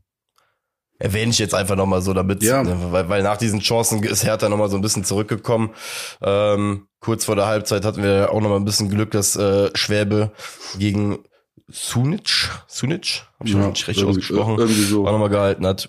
[1.01, 2.63] Erwähne ich jetzt einfach nochmal so, damit, Ja.
[2.63, 5.75] ne, weil, weil nach diesen Chancen ist Hertha nochmal so ein bisschen zurückgekommen.
[6.21, 10.33] Ähm, kurz vor der Halbzeit hatten wir auch nochmal ein bisschen Glück, dass äh, Schwäbe
[10.77, 11.25] gegen
[11.69, 15.07] Sunic, Sunic, hab ich ja, nicht richtig irgendwie- ausgesprochen, Irgendwie so.
[15.07, 15.89] auch nochmal gehalten hat.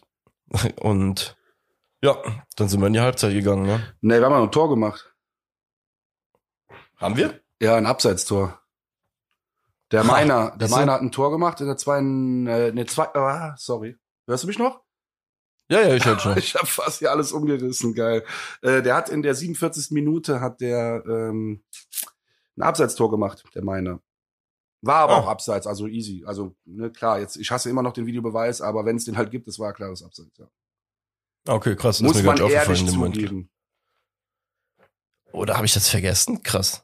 [0.79, 1.35] Und
[2.03, 2.17] ja,
[2.55, 3.81] dann sind wir in die Halbzeit gegangen, ne?
[4.01, 5.13] Nee, wir haben ja noch ein Tor gemacht.
[6.97, 7.39] Haben wir?
[7.61, 8.59] Ja, ein Abseitstor.
[9.91, 10.69] Der Meiner, der?
[10.69, 13.97] Meiner hat ein Tor gemacht in der zweiten, äh, ne, zwei, ah, sorry.
[14.27, 14.81] Hörst du mich noch?
[15.71, 16.35] Ja, ja, ich höre schon.
[16.37, 18.23] Ich habe fast hier alles umgerissen, geil.
[18.61, 19.91] Äh, der hat in der 47.
[19.91, 21.63] Minute hat der ähm,
[22.57, 24.01] ein Abseitstor gemacht, der Meiner.
[24.81, 25.19] War aber Ah.
[25.19, 26.23] auch abseits, also easy.
[26.25, 29.29] Also, ne, klar, jetzt, ich hasse immer noch den Videobeweis, aber wenn es den halt
[29.29, 30.47] gibt, das war klares Abseits, ja.
[31.47, 31.97] Okay, krass.
[31.99, 33.49] das ist Muss mir gar nicht aufgefallen in dem Moment.
[35.31, 36.41] Oder habe ich das vergessen?
[36.43, 36.83] Krass.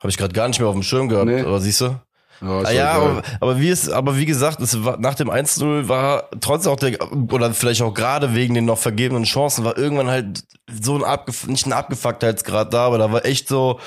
[0.00, 1.40] Habe ich gerade gar nicht mehr auf dem Schirm gehabt, Nee.
[1.40, 2.00] aber siehst du?
[2.42, 5.88] Ja, Ah, ja, aber, aber wie es, aber wie gesagt, es war, nach dem 1-0
[5.88, 6.98] war trotz auch der,
[7.32, 10.44] oder vielleicht auch gerade wegen den noch vergebenen Chancen, war irgendwann halt
[10.80, 13.80] so ein abgef nicht ein Abgefucktheitsgrad da, aber da war echt so,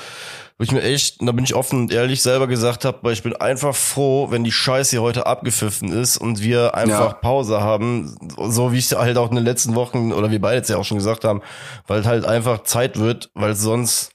[0.58, 3.22] wo ich mir echt, da bin ich offen und ehrlich selber gesagt habe, weil ich
[3.22, 7.12] bin einfach froh, wenn die Scheiße hier heute abgepfiffen ist und wir einfach Ja.
[7.14, 10.56] Pause haben, so wie ich es halt auch in den letzten Wochen, oder wir beide
[10.56, 11.40] jetzt ja auch schon gesagt haben,
[11.86, 14.10] weil halt einfach Zeit wird, weil es sonst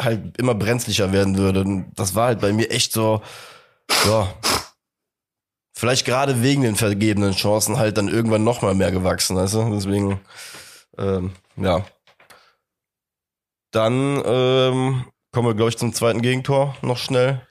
[0.00, 1.62] halt immer brenzlicher werden würde.
[1.62, 3.20] Und das war halt bei mir echt so,
[4.06, 4.34] ja,
[5.72, 9.74] vielleicht gerade wegen den vergebenen Chancen halt dann irgendwann noch mal mehr gewachsen, weißt du?
[9.74, 10.20] Deswegen,
[10.96, 11.84] ähm, ja.
[13.70, 17.46] Dann ähm, kommen wir, glaube ich, zum zweiten Gegentor noch schnell.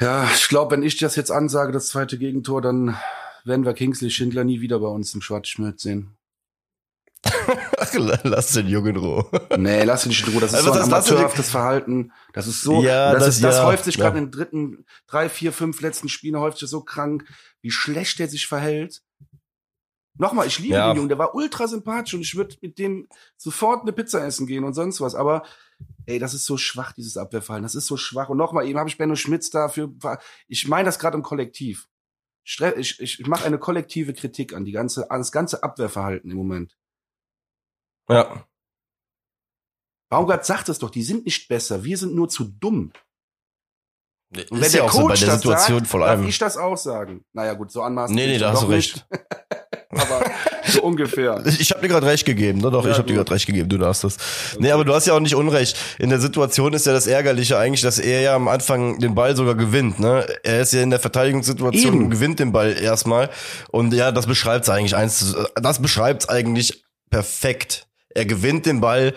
[0.00, 2.96] Ja, ich glaube, wenn ich das jetzt ansage, das zweite Gegentor, dann
[3.44, 6.15] werden wir Kingsley Schindler nie wieder bei uns im Schwarzschmidt sehen.
[8.24, 9.26] Lass den Jungen in Ruhe.
[9.56, 10.40] Nee, lass ihn nicht in Ruhe.
[10.40, 12.12] Das ist Also so ein das- amateurhaftes Verhalten.
[12.32, 14.04] Das ist so, Ja, das, das- ist, das ja, häuft sich ja.
[14.04, 17.24] gerade in den dritten, drei, vier, fünf letzten Spielen häuft sich so krank,
[17.62, 19.02] wie schlecht er sich verhält.
[20.18, 20.88] Nochmal, ich liebe Ja.
[20.92, 24.46] den Jungen, der war ultra sympathisch und ich würde mit dem sofort eine Pizza essen
[24.46, 25.14] gehen und sonst was.
[25.14, 25.42] Aber
[26.06, 27.64] ey, das ist so schwach, dieses Abwehrverhalten.
[27.64, 28.30] Das ist so schwach.
[28.30, 29.92] Und nochmal, eben habe ich Benno Schmitz dafür.
[30.48, 31.88] Ich meine das gerade im Kollektiv.
[32.44, 36.36] Ich, ich, ich mache eine kollektive Kritik an die ganze, an das ganze Abwehrverhalten im
[36.38, 36.76] Moment.
[38.08, 38.46] Ja.
[40.08, 42.92] Baumgart sagt es doch, die sind nicht besser, wir sind nur zu dumm.
[44.32, 46.20] Und wenn der ja Coach so bei der Situation sagt, vor allem.
[46.20, 47.24] darf ich das auch sagen?
[47.32, 48.14] Naja, gut, so anmaßen.
[48.14, 49.06] Nee, nee, da hast du recht.
[49.90, 50.30] aber
[50.66, 51.42] so ungefähr.
[51.58, 52.70] Ich habe dir gerade recht gegeben, ne?
[52.70, 54.16] Doch, ja, ich habe dir gerade recht gegeben, du darfst das.
[54.52, 54.58] Okay.
[54.60, 55.76] Nee, aber du hast ja auch nicht Unrecht.
[55.98, 59.36] In der Situation ist ja das Ärgerliche eigentlich, dass er ja am Anfang den Ball
[59.36, 60.26] sogar gewinnt, ne?
[60.42, 62.04] Er ist ja in der Verteidigungssituation Eben.
[62.04, 63.30] und gewinnt den Ball erstmal.
[63.70, 67.85] Und ja, das beschreibt's eigentlich eins, das beschreibt's eigentlich perfekt.
[68.16, 69.14] Er gewinnt den Ball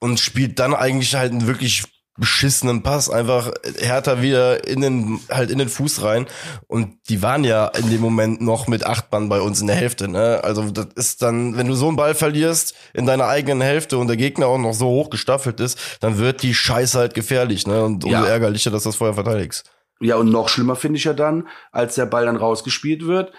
[0.00, 1.84] und spielt dann eigentlich halt einen wirklich
[2.20, 3.08] beschissenen Pass.
[3.08, 6.26] Einfach härter wieder in den halt in den Fuß rein.
[6.66, 9.76] Und die waren ja in dem Moment noch mit acht Mann bei uns in der
[9.76, 10.40] Hälfte ne?
[10.44, 14.08] Also das ist dann wenn du so einen Ball verlierst in deiner eigenen Hälfte und
[14.08, 17.82] der Gegner auch noch so hoch gestaffelt ist dann wird die Scheiße halt gefährlich ne?
[17.82, 18.26] Und umso ja.
[18.26, 19.70] ärgerlicher dass du das vorher verteidigst.
[20.00, 23.32] Ja und noch schlimmer finde ich ja dann als der Ball dann rausgespielt wird.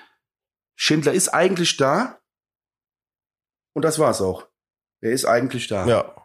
[0.76, 2.18] Schindler ist eigentlich da.
[3.74, 4.51] Und das war's auch
[5.02, 6.16] er ist eigentlich da ja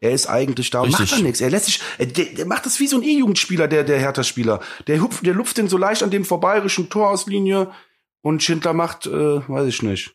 [0.00, 1.00] er ist eigentlich da und Richtig.
[1.00, 1.40] macht dann nichts.
[1.40, 4.60] Er lässt sich, der, der macht das wie so ein E-Jugendspieler, der, der Hertha-Spieler.
[4.86, 7.70] Der hupft, der lupft den so leicht an dem vorbayerischen Torauslinie
[8.22, 9.10] und Schindler macht, äh,
[9.46, 10.14] weiß ich nicht.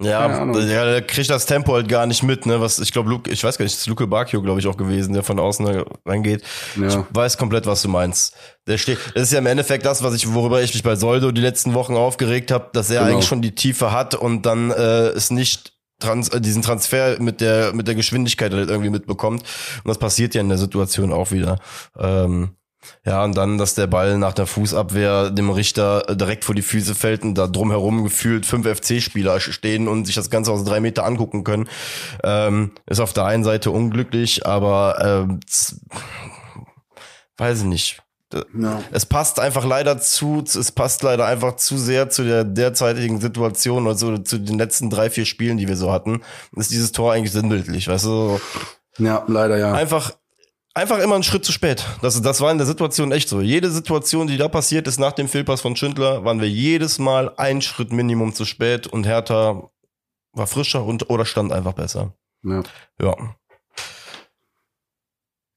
[0.00, 2.60] Ja, ja, der kriegt das Tempo halt gar nicht mit, ne?
[2.60, 4.76] Was ich glaube, Luke, ich weiß gar nicht, das ist Luke Bacchio, glaube ich, auch
[4.76, 5.66] gewesen, der von außen
[6.06, 6.44] reingeht.
[6.76, 6.86] Ja.
[6.86, 8.36] Ich weiß komplett, was du meinst.
[8.68, 11.32] Der steht, das ist ja im Endeffekt das, was ich, worüber ich mich bei Soldo
[11.32, 13.14] die letzten Wochen aufgeregt habe, dass er genau.
[13.14, 17.40] eigentlich schon die Tiefe hat und dann äh, es nicht Trans äh, diesen Transfer mit
[17.40, 21.30] der mit der Geschwindigkeit halt irgendwie mitbekommt und das passiert ja in der Situation auch
[21.30, 21.58] wieder.
[21.98, 22.50] Ähm,
[23.04, 26.94] ja, und dann, dass der Ball nach der Fußabwehr dem Richter direkt vor die Füße
[26.94, 31.04] fällt und da drumherum gefühlt fünf FC-Spieler stehen und sich das Ganze aus drei Meter
[31.04, 31.68] angucken können,
[32.22, 35.40] ähm, ist auf der einen Seite unglücklich, aber ähm,
[37.36, 38.02] weiß ich nicht.
[38.32, 38.82] Ja.
[38.90, 43.86] Es passt einfach leider zu, es passt leider einfach zu sehr zu der derzeitigen Situation,
[43.86, 46.22] also zu den letzten drei, vier Spielen, die wir so hatten,
[46.54, 48.40] ist dieses Tor eigentlich sinnbildlich, weißt du?
[48.98, 49.72] Ja, leider ja.
[49.72, 50.12] Einfach,
[50.74, 51.86] einfach immer einen Schritt zu spät.
[52.02, 53.40] Das, das war in der Situation echt so.
[53.40, 57.32] Jede Situation, die da passiert ist nach dem Fehlpass von Schindler, waren wir jedes Mal
[57.36, 59.70] einen Schritt Minimum zu spät und Hertha
[60.32, 62.12] war frischer und oder stand einfach besser.
[62.42, 62.62] Ja.
[63.00, 63.16] ja.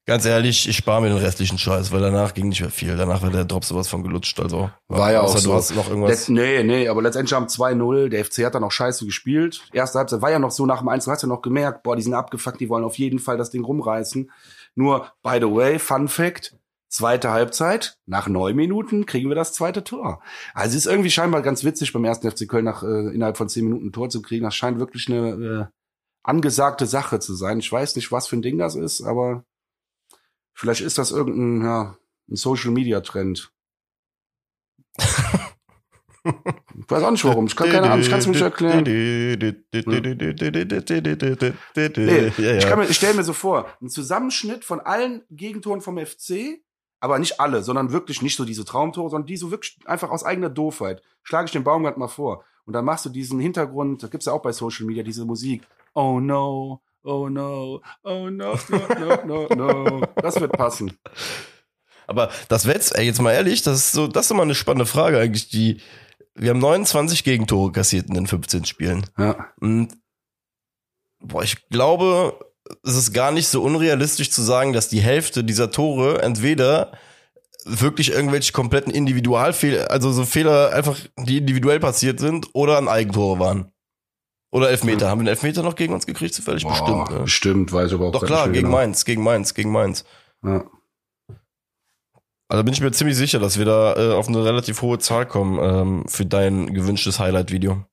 [0.08, 2.98] Ganz ehrlich, ich spare mir den restlichen Scheiß, weil danach ging nicht mehr viel.
[2.98, 4.40] Danach war der Drop sowas von gelutscht.
[4.40, 5.50] Also war ja auch so.
[5.50, 6.10] Du hast noch irgendwas.
[6.10, 8.10] Letz, nee, nee, aber letztendlich haben 2-0.
[8.10, 9.62] Der FC hat dann auch scheiße gespielt.
[9.74, 12.02] Erste Halbzeit war ja noch so, nach dem 1 hast du noch gemerkt, boah, die
[12.02, 14.32] sind abgefuckt, die wollen auf jeden Fall das Ding rumreißen.
[14.74, 16.58] Nur, by the way, Fun Fact,
[16.90, 20.22] zweite Halbzeit, nach neun Minuten kriegen wir das zweite Tor.
[20.56, 23.50] Also es ist irgendwie scheinbar ganz witzig beim ersten FC Köln nach äh, innerhalb von
[23.50, 24.46] zehn Minuten ein Tor zu kriegen.
[24.46, 25.66] Das scheint wirklich eine äh,
[26.24, 27.60] angesagte Sache zu sein.
[27.60, 29.46] Ich weiß nicht, was für ein Ding das ist, aber
[30.54, 31.98] Vielleicht ist das irgendein ja,
[32.30, 33.52] ein Social Media Trend.
[34.96, 37.48] ich weiß auch nicht warum.
[37.48, 38.84] Ich kann keine Ahnung, ich kann es mir nicht erklären.
[38.84, 39.86] Nee, ich,
[42.68, 46.62] kann mir, ich stelle mir so vor, ein Zusammenschnitt von allen Gegentoren vom FC,
[47.00, 50.24] aber nicht alle, sondern wirklich nicht so diese Traumtore, sondern die so wirklich einfach aus
[50.24, 51.02] eigener Doofheit.
[51.24, 52.44] Schlage ich den Baumgart mal vor.
[52.66, 55.64] Und dann machst du diesen Hintergrund, da gibt's ja auch bei Social Media diese Musik.
[55.94, 60.02] Oh no, oh no, oh no, no, no, no, no.
[60.16, 60.98] Das wird passen.
[62.08, 64.86] Aber das wird's, ey, jetzt mal ehrlich, das ist so, das ist immer eine spannende
[64.86, 65.80] Frage eigentlich, die,
[66.36, 69.06] wir haben 29 Gegentore kassiert in den 15 Spielen.
[69.18, 69.48] Ja.
[69.60, 69.90] Und,
[71.20, 72.38] boah, ich glaube,
[72.84, 76.92] es ist gar nicht so unrealistisch zu sagen, dass die Hälfte dieser Tore entweder
[77.66, 83.40] wirklich irgendwelche kompletten Individualfehler, also so Fehler einfach, die individuell passiert sind oder an Eigentore
[83.40, 83.70] waren.
[84.52, 85.10] Oder Elfmeter.
[85.10, 86.34] Haben wir einen Elfmeter noch gegen uns gekriegt?
[86.34, 87.10] Zufällig Boah, bestimmt.
[87.10, 87.20] Ne?
[87.22, 88.78] Bestimmt, weiß ich aber auch Doch klar, gegen genau.
[88.78, 90.04] Mainz, gegen Mainz, gegen Mainz.
[90.44, 90.66] Ja.
[92.50, 95.26] Also bin ich mir ziemlich sicher, dass wir da äh, auf eine relativ hohe Zahl
[95.26, 97.86] kommen ähm, für dein gewünschtes Highlight-Video.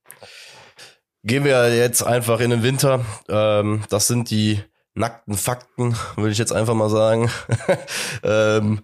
[1.22, 3.04] Gehen wir jetzt einfach in den Winter.
[3.28, 4.60] Ähm, das sind die
[4.94, 7.30] nackten Fakten, würde ich jetzt einfach mal sagen.
[8.24, 8.80] ähm,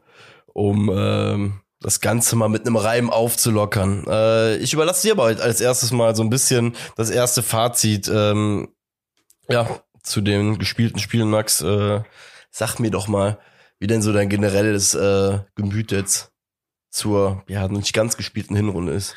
[0.53, 4.07] um ähm, das Ganze mal mit einem Reim aufzulockern.
[4.09, 8.09] Äh, ich überlasse dir aber als erstes mal so ein bisschen das erste Fazit.
[8.09, 8.69] Ähm,
[9.51, 9.69] ja,
[10.03, 11.61] zu den gespielten Spielen, Max.
[11.61, 12.01] Äh,
[12.51, 13.39] sag mir doch mal,
[13.79, 16.33] wie denn so dein generelles äh, Gemüt jetzt
[16.89, 19.15] zur ja nicht ganz gespielten Hinrunde ist.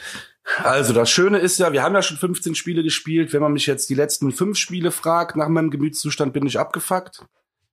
[0.62, 3.32] Also das Schöne ist ja, wir haben ja schon 15 Spiele gespielt.
[3.32, 7.24] Wenn man mich jetzt die letzten fünf Spiele fragt, nach meinem Gemütszustand bin ich abgefuckt.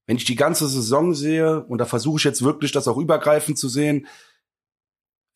[0.07, 3.59] Wenn ich die ganze Saison sehe, und da versuche ich jetzt wirklich das auch übergreifend
[3.59, 4.07] zu sehen,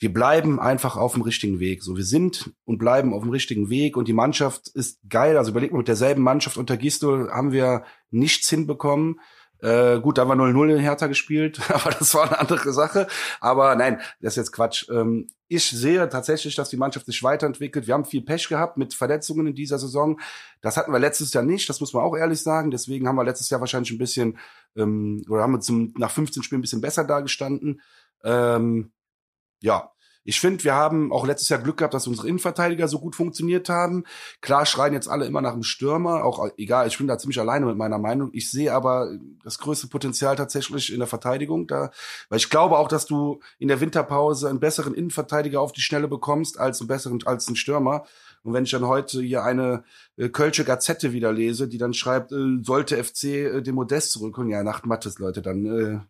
[0.01, 1.83] wir bleiben einfach auf dem richtigen Weg.
[1.83, 5.37] So, wir sind und bleiben auf dem richtigen Weg und die Mannschaft ist geil.
[5.37, 9.21] Also überleg mal, mit derselben Mannschaft unter Gisto haben wir nichts hinbekommen.
[9.61, 13.09] Äh, gut, da haben wir 0-0 in Hertha gespielt, aber das war eine andere Sache.
[13.41, 14.89] Aber nein, das ist jetzt Quatsch.
[14.89, 17.89] Ähm, ich sehe tatsächlich, dass die Mannschaft sich weiterentwickelt.
[17.89, 20.21] Wir haben viel Pech gehabt mit Verletzungen in dieser Saison.
[20.61, 22.71] Das hatten wir letztes Jahr nicht, das muss man auch ehrlich sagen.
[22.71, 24.39] Deswegen haben wir letztes Jahr wahrscheinlich ein bisschen,
[24.77, 27.81] ähm, oder haben wir zum, nach 15 Spielen ein bisschen besser dagestanden.
[28.23, 28.93] Ähm,
[29.61, 29.93] ja,
[30.29, 33.71] ich finde, wir haben auch letztes Jahr Glück gehabt, dass unsere Innenverteidiger so gut funktioniert
[33.71, 34.05] haben.
[34.43, 37.65] Klar schreien jetzt alle immer nach einem Stürmer, auch egal, ich bin da ziemlich alleine
[37.65, 38.29] mit meiner Meinung.
[38.35, 39.11] Ich sehe aber
[39.43, 41.93] das größte Potenzial tatsächlich in der Verteidigung da,
[42.29, 46.09] weil ich glaube auch, dass du in der Winterpause einen besseren Innenverteidiger auf die Schnelle
[46.09, 48.05] bekommst als einen besseren als einen Stürmer.
[48.43, 49.83] Und wenn ich dann heute hier eine
[50.19, 54.51] äh, Kölsche Gazette wieder lese, die dann schreibt, äh, sollte FC äh, den Modest zurückholen,
[54.51, 56.01] ja, Nacht Mattes, Leute, dann äh,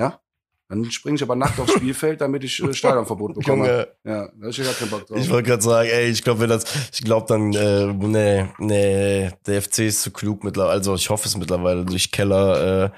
[0.00, 0.20] ja,
[0.68, 3.66] dann springe ich aber nackt aufs Spielfeld, damit ich äh, Stadionverbot bekomme.
[3.66, 3.88] Junge.
[4.04, 5.16] Ja, da ist ja gar keinen Bock drauf.
[5.18, 9.30] Ich wollte gerade sagen, ey, ich glaube, wenn das, ich glaube dann, äh, nee, nee,
[9.46, 10.72] der FC ist zu klug mittlerweile.
[10.72, 12.92] Also ich hoffe es mittlerweile durch Keller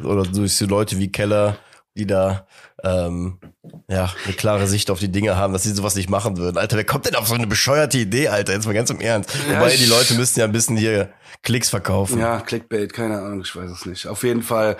[0.00, 1.58] äh, oder durch so Leute wie Keller,
[1.96, 2.46] die da
[2.84, 3.40] ähm,
[3.88, 6.58] ja eine klare Sicht auf die Dinge haben, dass sie sowas nicht machen würden.
[6.58, 8.52] Alter, wer kommt denn auf so eine bescheuerte Idee, Alter?
[8.52, 9.30] Jetzt mal ganz im Ernst.
[9.50, 11.10] Ja, Wobei die Leute müssten ja ein bisschen hier
[11.42, 12.20] Klicks verkaufen.
[12.20, 14.06] Ja, Clickbait, keine Ahnung, ich weiß es nicht.
[14.06, 14.76] Auf jeden Fall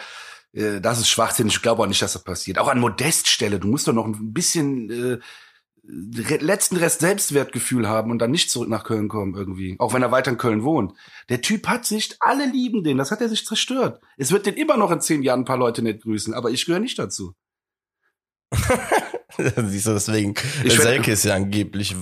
[0.57, 1.49] äh, das ist Schwachsinn.
[1.49, 2.59] Ich glaube auch nicht, dass das passiert.
[2.59, 3.61] Auch an Modeststelle.
[3.61, 5.19] Du musst doch noch ein bisschen äh,
[5.89, 9.77] letzten Rest Selbstwertgefühl haben und dann nicht zurück nach Köln kommen irgendwie.
[9.79, 10.95] Auch wenn er weiter in Köln wohnt.
[11.29, 12.99] Der Typ hat sich, alle lieben den.
[12.99, 14.01] Das hat er sich zerstört.
[14.17, 16.35] Es wird den immer noch in zehn Jahren ein paar Leute nicht grüßen.
[16.35, 17.35] Aber ich gehöre nicht dazu.
[19.37, 20.35] Siehst du, deswegen.
[20.65, 21.95] Ich Selke ist ja angeblich,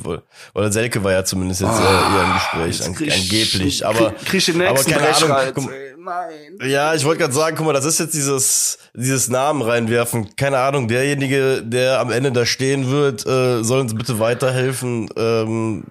[0.54, 4.54] oder Selke war ja zumindest jetzt oh, eher im Gespräch, an, angeblich, aber, krieg, krieg
[4.54, 5.52] aber keine Ahnung.
[5.54, 5.70] Guck,
[6.04, 6.58] Nein.
[6.62, 10.36] Ja, ich wollte gerade sagen, guck mal, das ist jetzt dieses, dieses Namen reinwerfen.
[10.36, 15.08] Keine Ahnung, derjenige, der am Ende da stehen wird, äh, soll uns bitte weiterhelfen.
[15.16, 15.84] Ähm,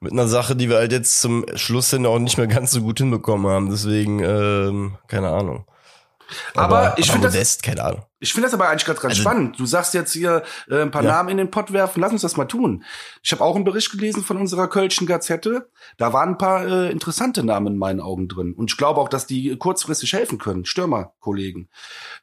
[0.00, 2.82] mit einer Sache, die wir halt jetzt zum Schluss hin auch nicht mehr ganz so
[2.82, 3.70] gut hinbekommen haben.
[3.70, 5.64] Deswegen, ähm, keine Ahnung.
[6.54, 8.02] Aber, aber ich finde das, keine Ahnung.
[8.22, 9.58] Ich finde das aber eigentlich gerade ganz also, spannend.
[9.58, 11.10] Du sagst jetzt hier äh, ein paar ja.
[11.10, 12.00] Namen in den Pott werfen.
[12.00, 12.84] Lass uns das mal tun.
[13.20, 15.68] Ich habe auch einen Bericht gelesen von unserer Kölschen Gazette.
[15.96, 18.54] Da waren ein paar äh, interessante Namen in meinen Augen drin.
[18.54, 20.64] Und ich glaube auch, dass die kurzfristig helfen können.
[20.64, 21.68] Stürmerkollegen.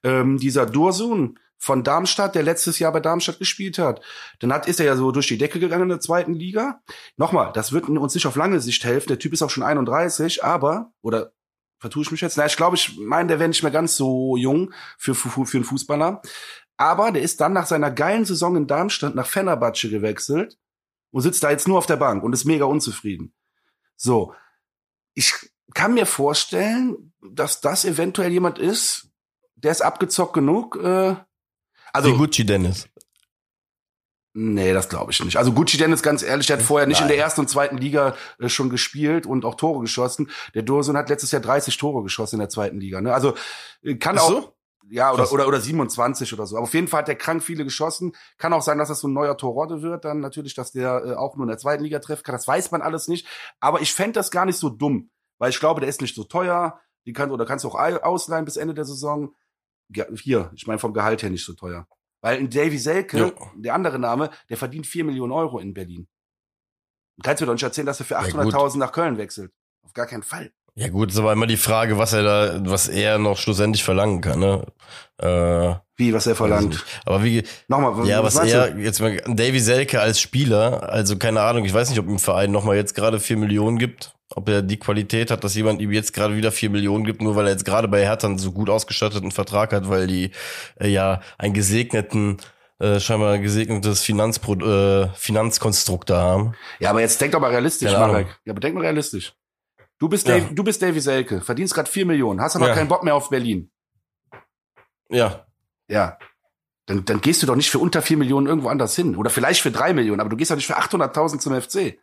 [0.01, 3.99] Ähm, dieser Dursun von Darmstadt, der letztes Jahr bei Darmstadt gespielt hat.
[4.39, 6.81] Dann hat, ist er ja so durch die Decke gegangen in der zweiten Liga.
[7.17, 9.09] Nochmal, das wird uns nicht auf lange Sicht helfen.
[9.09, 11.33] Der Typ ist auch schon 31, aber, oder
[11.79, 12.37] vertue ich mich jetzt?
[12.37, 15.57] Na, ich glaube, ich meine, der wäre nicht mehr ganz so jung für, für, für
[15.57, 16.21] einen Fußballer.
[16.77, 20.57] Aber der ist dann nach seiner geilen Saison in Darmstadt nach Fenerbahce gewechselt
[21.11, 23.33] und sitzt da jetzt nur auf der Bank und ist mega unzufrieden.
[23.95, 24.33] So.
[25.13, 25.33] Ich
[25.73, 29.09] kann mir vorstellen, dass das eventuell jemand ist,
[29.55, 30.77] der ist abgezockt genug.
[30.81, 31.15] Äh,
[31.91, 32.87] also Wie Gucci Dennis.
[34.33, 35.37] Nee, das glaube ich nicht.
[35.37, 37.09] Also Gucci Dennis, ganz ehrlich, der hat vorher nicht Nein.
[37.09, 40.29] in der ersten und zweiten Liga äh, schon gespielt und auch Tore geschossen.
[40.53, 43.01] Der Dursun hat letztes Jahr 30 Tore geschossen in der zweiten Liga.
[43.01, 43.13] Ne?
[43.13, 43.33] Also
[43.81, 44.53] äh, kann Ach auch.
[44.91, 46.55] Ja, oder, oder, oder 27 oder so.
[46.57, 48.13] Aber auf jeden Fall hat der krank viele geschossen.
[48.37, 51.13] Kann auch sein, dass das so ein neuer Torrodde wird, dann natürlich, dass der äh,
[51.13, 52.33] auch nur in der zweiten Liga treffen kann.
[52.33, 53.27] Das weiß man alles nicht.
[53.59, 56.23] Aber ich fände das gar nicht so dumm, weil ich glaube, der ist nicht so
[56.23, 56.79] teuer.
[57.05, 59.35] Die kann, oder kannst du auch ausleihen bis Ende der Saison.
[59.89, 61.87] Ja, hier, ich meine vom Gehalt her nicht so teuer.
[62.21, 63.31] Weil in Davy Selke, ja.
[63.55, 66.07] der andere Name, der verdient vier Millionen Euro in Berlin.
[67.17, 69.51] Du kannst mir doch nicht erzählen, dass er für 800.000 nach Köln wechselt.
[69.83, 70.51] Auf gar keinen Fall.
[70.75, 74.21] Ja gut, ist aber immer die Frage, was er da, was er noch schlussendlich verlangen
[74.21, 74.65] kann, ne?
[75.17, 76.85] Äh, wie, was er verlangt?
[77.05, 78.79] Aber wie, nochmal, ja, was, was er, du?
[78.79, 82.51] jetzt mal, Davy Selke als Spieler, also keine Ahnung, ich weiß nicht, ob im Verein
[82.51, 86.13] nochmal jetzt gerade vier Millionen gibt, ob er die Qualität hat, dass jemand ihm jetzt
[86.13, 88.69] gerade wieder vier Millionen gibt, nur weil er jetzt gerade bei Hertha einen so gut
[88.69, 90.31] ausgestatteten Vertrag hat, weil die
[90.79, 92.37] äh, ja einen gesegneten
[92.79, 96.53] äh, scheinbar gesegnetes Finanzpro äh, Finanzkonstrukt da haben.
[96.79, 98.39] Ja, aber jetzt denk doch mal realistisch, Marek.
[98.45, 99.33] Ja, aber denk mal realistisch.
[99.97, 100.39] Du bist, ja.
[100.39, 102.75] Dave, du bist Davy Selke, verdienst gerade vier Millionen, hast aber ja.
[102.75, 103.69] keinen Bock mehr auf Berlin.
[105.09, 105.45] Ja.
[105.89, 106.17] Ja.
[106.85, 109.15] Dann, dann gehst du doch nicht für unter vier Millionen irgendwo anders hin.
[109.17, 111.99] Oder vielleicht für drei Millionen, aber du gehst doch nicht für 800.000 zum FC.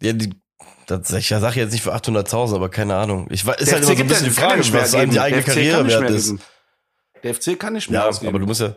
[0.00, 0.40] Ja, die,
[0.86, 3.26] das, ich sage jetzt nicht für 800.000, aber keine Ahnung.
[3.30, 5.86] Ich weiß, ist halt immer so ein bisschen die Frage, was einem die eigene Karriere
[5.86, 6.34] wert ist.
[7.22, 8.28] Der FC kann nicht mehr ja, ausgeben.
[8.30, 8.76] aber du musst ja,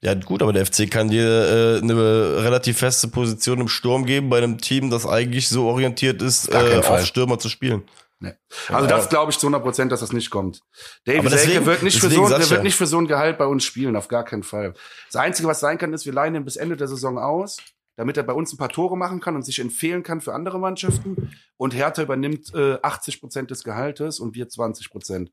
[0.00, 4.30] ja gut, aber der FC kann dir äh, eine relativ feste Position im Sturm geben
[4.30, 7.82] bei einem Team, das eigentlich so orientiert ist, äh, auf Stürmer zu spielen.
[8.20, 8.34] Nee.
[8.68, 10.60] Also das glaube ich zu 100 Prozent, dass das nicht kommt.
[11.04, 12.50] David Selke wird nicht für so, der ja.
[12.50, 14.74] wird nicht für so ein Gehalt bei uns spielen, auf gar keinen Fall.
[15.10, 17.56] Das Einzige, was sein kann, ist, wir leihen ihn bis Ende der Saison aus
[18.00, 20.58] damit er bei uns ein paar Tore machen kann und sich empfehlen kann für andere
[20.58, 21.32] Mannschaften.
[21.58, 25.30] Und Hertha übernimmt äh, 80 Prozent des Gehaltes und wir 20 Prozent.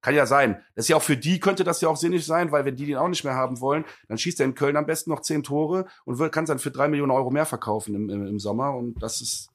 [0.00, 0.60] Kann ja sein.
[0.74, 2.86] Das ist ja auch für die könnte das ja auch sinnig sein, weil wenn die
[2.86, 5.44] den auch nicht mehr haben wollen, dann schießt er in Köln am besten noch zehn
[5.44, 8.74] Tore und kann es dann für drei Millionen Euro mehr verkaufen im, im, im Sommer.
[8.74, 9.50] Und das ist.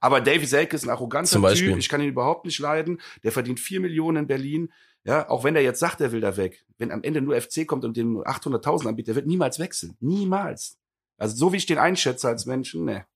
[0.00, 1.76] Aber Davy Selke ist ein arroganter Typ.
[1.76, 3.00] Ich kann ihn überhaupt nicht leiden.
[3.22, 4.72] Der verdient vier Millionen in Berlin.
[5.04, 6.64] Ja, auch wenn er jetzt sagt, er will da weg.
[6.76, 9.96] Wenn am Ende nur FC kommt und dem 800.000 anbietet, der wird niemals wechseln.
[10.00, 10.80] Niemals.
[11.16, 13.06] Also so wie ich den einschätze als Menschen, ne,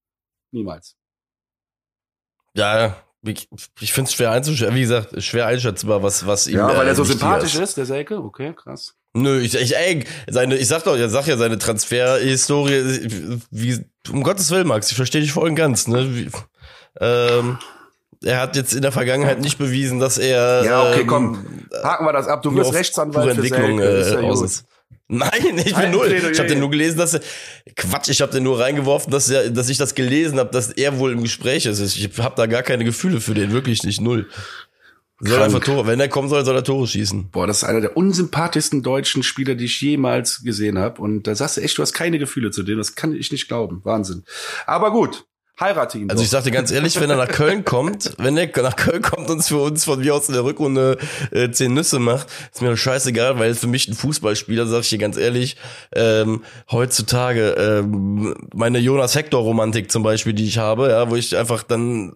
[0.52, 0.96] niemals.
[2.54, 3.48] Ja, ich,
[3.80, 4.74] ich finde es schwer einzuschätzen.
[4.74, 6.56] Wie gesagt, schwer einschätzbar, was, was ihm.
[6.56, 8.22] Ja, weil äh, er so wichtiger sympathisch ist, der Selke.
[8.22, 8.94] Okay, krass.
[9.14, 14.22] Nö, ich, ich, ey, seine, ich sag doch, ich sag ja, seine Transferhistorie, wie, um
[14.22, 16.14] Gottes Willen, Max, ich verstehe dich voll und ganz, ne?
[16.14, 16.30] Wie,
[17.00, 17.58] ähm,
[18.24, 20.64] er hat jetzt in der Vergangenheit nicht bewiesen, dass er.
[20.64, 21.68] Ja, okay, ähm, komm.
[21.82, 22.42] Haken wir das ab.
[22.42, 23.82] Du wirst Rechtsanwalt für Selke.
[23.82, 24.64] Ist äh, ja aus ist.
[25.08, 26.08] Nein, ich bin Ein null.
[26.08, 26.32] Plädoyer.
[26.32, 27.20] Ich habe den nur gelesen, dass er,
[27.76, 30.98] Quatsch, ich habe den nur reingeworfen, dass er, dass ich das gelesen habe, dass er
[30.98, 31.80] wohl im Gespräch ist.
[31.80, 34.28] Ich habe da gar keine Gefühle für den, wirklich nicht null.
[35.20, 37.30] Soll einfach Tore, wenn er kommen soll, soll er Tore schießen.
[37.30, 41.02] Boah, das ist einer der unsympathischsten deutschen Spieler, die ich jemals gesehen habe.
[41.02, 42.78] Und da sagst du echt, du hast keine Gefühle zu dem.
[42.78, 43.80] Das kann ich nicht glauben.
[43.82, 44.24] Wahnsinn.
[44.66, 45.26] Aber gut,
[45.60, 46.24] heirate ihn Also doch.
[46.24, 49.42] ich sagte ganz ehrlich, wenn er nach Köln kommt, wenn er nach Köln kommt und
[49.42, 50.98] für uns von mir aus in der Rückrunde
[51.30, 54.90] äh, zehn Nüsse macht, ist mir doch scheißegal, weil für mich ein Fußballspieler, sag ich
[54.90, 55.56] dir ganz ehrlich,
[55.94, 61.36] ähm, heutzutage ähm, meine Jonas Hector Romantik zum Beispiel, die ich habe, ja, wo ich
[61.36, 62.14] einfach dann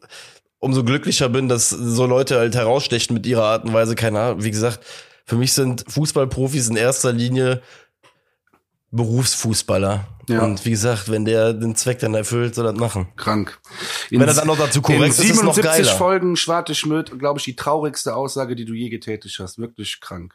[0.59, 4.45] umso glücklicher bin, dass so Leute halt herausstechen mit ihrer Art und Weise, keine Ahnung,
[4.45, 4.81] wie gesagt,
[5.25, 7.63] für mich sind Fußballprofis in erster Linie
[8.93, 10.07] Berufsfußballer.
[10.29, 10.43] Ja.
[10.43, 13.09] Und wie gesagt, wenn der den Zweck dann erfüllt, soll er das machen.
[13.17, 13.59] Krank.
[14.11, 15.99] Wenn er dann noch dazu korrekt in ist, ist es noch 77 geiler.
[15.99, 19.59] Folgen Schwarte Schmidt, glaube ich, die traurigste Aussage, die du je getätigt hast.
[19.59, 20.35] Wirklich krank.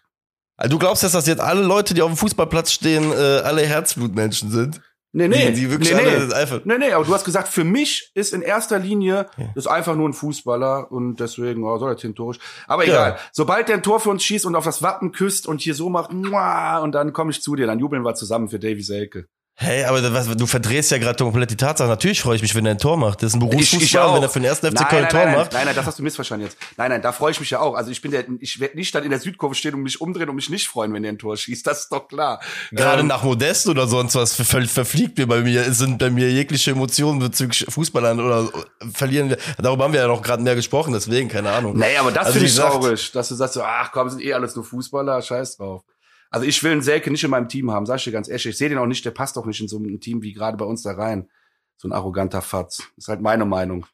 [0.58, 3.62] Also du glaubst, dass das jetzt alle Leute, die auf dem Fußballplatz stehen, äh, alle
[3.62, 4.82] Herzblutmenschen sind?
[5.13, 5.52] Nee, nee.
[5.52, 6.34] Die, die wirklich nee, alle nee.
[6.34, 6.60] einfach.
[6.65, 9.45] Nee, nee, aber du hast gesagt, für mich ist in erster Linie, Ja.
[9.56, 12.93] ist einfach nur ein Fußballer und deswegen, oh, soll er zehn Tore sch- Aber Ja.
[12.93, 13.19] egal.
[13.32, 15.89] Sobald der ein Tor für uns schießt und auf das Wappen küsst und hier so
[15.89, 19.28] macht, und dann komme ich zu dir, dann jubeln wir zusammen für Davy Selke.
[19.60, 21.89] Hey, aber was, du verdrehst ja gerade komplett die Tatsache.
[21.89, 23.24] Natürlich freue ich mich, wenn er ein Tor macht.
[23.24, 25.36] Das ist ein Berufsfußballer, wenn er für den ersten FC nein, Köln ein Tor nein,
[25.36, 25.54] macht.
[25.54, 26.60] Nein, nein, das hast du missverstanden jetzt.
[26.78, 27.74] Nein, nein, da freue ich mich ja auch.
[27.74, 30.30] Also ich bin der, ich werde nicht dann in der Südkurve stehen und mich umdrehen
[30.30, 31.65] und mich nicht freuen, wenn der ein Tor schießt.
[31.65, 32.39] Das ist doch klar.
[32.72, 36.12] Gerade Ähm, nach Modest oder sonst was ver verfliegt mir bei mir, es sind bei
[36.12, 38.48] mir jegliche Emotionen bezüglich Fußballern oder
[38.93, 39.38] verlieren wir.
[39.58, 41.76] Darüber haben wir ja noch gerade mehr gesprochen, deswegen, keine Ahnung.
[41.76, 44.22] Nee, aber das Also finde ich gesagt- traurig, dass du sagst so, ach komm, sind
[44.24, 45.82] eh alles nur Fußballer, scheiß drauf.
[46.29, 48.45] Also ich will einen Selke nicht in meinem Team haben, sag ich dir ganz ehrlich.
[48.45, 50.57] Ich sehe den auch nicht, der passt auch nicht in so ein Team wie gerade
[50.57, 51.29] bei uns da rein.
[51.77, 52.83] So ein arroganter Fatz.
[52.97, 53.85] Ist halt meine Meinung.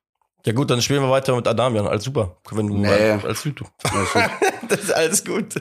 [0.45, 1.87] Ja gut, dann spielen wir weiter mit Adamian.
[1.87, 2.37] Alles super.
[2.51, 2.87] Wenn du Nee.
[2.87, 2.99] mal.
[2.99, 3.55] Ja, schon.
[4.67, 5.55] Das ist alles gut.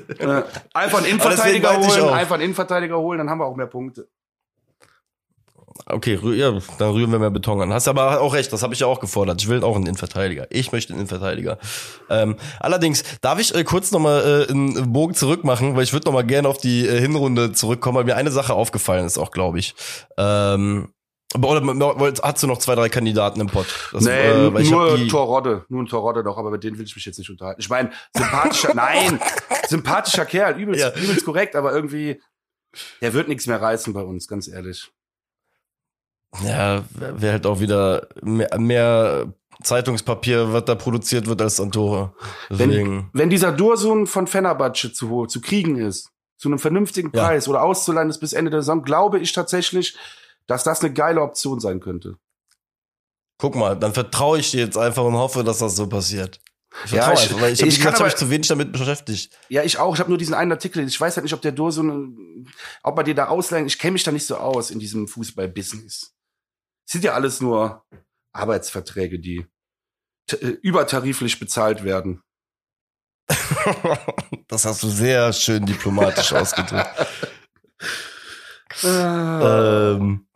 [0.72, 4.08] Einfach einen Innenverteidiger holen, einfach einen Innenverteidiger holen, dann haben wir auch mehr Punkte.
[5.86, 7.72] Okay, ja, dann rühren wir mehr Beton an.
[7.72, 9.40] Hast aber auch recht, das habe ich ja auch gefordert.
[9.42, 10.46] Ich will auch einen Innenverteidiger.
[10.50, 11.58] Ich möchte einen Innenverteidiger.
[12.10, 16.24] Ähm, allerdings, darf ich äh, kurz nochmal äh, einen Bogen zurückmachen, weil ich würde nochmal
[16.24, 19.74] gerne auf die äh, Hinrunde zurückkommen, weil mir eine Sache aufgefallen ist auch, glaube ich.
[20.18, 20.88] Ähm,
[21.34, 23.66] aber- oder hast du noch zwei, drei Kandidaten im Pott?
[23.92, 27.06] Das, nee, äh, nur Torrodde, nur ein Torrodde doch, aber mit denen will ich mich
[27.06, 27.60] jetzt nicht unterhalten.
[27.60, 29.18] Ich meine, sympathischer, nein,
[29.68, 30.90] sympathischer Kerl, übelst, Ja.
[30.90, 32.20] übelst korrekt, aber irgendwie,
[33.00, 34.90] der wird nichts mehr reißen bei uns, ganz ehrlich.
[36.42, 42.14] Ja, wäre halt auch wieder mehr, mehr Zeitungspapier, was da produziert wird, als an Tore.
[42.50, 43.10] Deswegen.
[43.12, 47.24] Wenn dieser Dursun von Fenerbahce zu, zu kriegen ist, zu einem vernünftigen Ja.
[47.26, 49.96] Preis oder auszuleihen ist bis Ende der Saison, glaube ich tatsächlich,
[50.46, 52.16] dass das eine geile Option sein könnte.
[53.38, 56.40] Guck mal, dann vertraue ich dir jetzt einfach und hoffe, dass das so passiert.
[56.86, 59.36] Ich Ja, ich- einfach, ich, ich wie kann aber- ich zu wenig damit beschäftigt.
[59.50, 59.94] Ja, ich auch.
[59.94, 60.84] Ich habe nur diesen einen Artikel.
[60.86, 62.48] Ich weiß halt nicht, ob der Dursun,
[62.82, 63.66] ob man dir da ausleihen.
[63.66, 66.12] Ich kenne mich da nicht so aus in diesem Fußball-Business.
[66.84, 67.84] Sind ja alles nur
[68.32, 69.46] Arbeitsverträge, die
[70.30, 72.22] äh, übertariflich bezahlt werden.
[74.48, 77.06] das hast du sehr schön diplomatisch ausgedrückt.
[78.82, 80.26] Äh, ähm,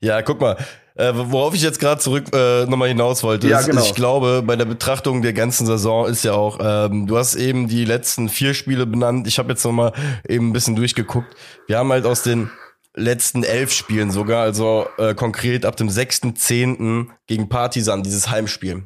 [0.00, 0.56] ja, guck mal.
[0.96, 3.82] Äh, worauf ich jetzt gerade zurück äh, nochmal hinaus wollte, Ja, ist, genau.
[3.82, 7.66] ich glaube, bei der Betrachtung der ganzen Saison ist ja auch, ähm, du hast eben
[7.66, 9.26] die letzten vier Spiele benannt.
[9.26, 9.92] Ich habe jetzt nochmal
[10.28, 11.34] eben ein bisschen durchgeguckt.
[11.66, 12.48] Wir haben halt aus den
[12.94, 17.08] letzten elf Spielen sogar, also äh, konkret ab dem 6.10.
[17.26, 18.84] gegen Partisan, dieses Heimspiel.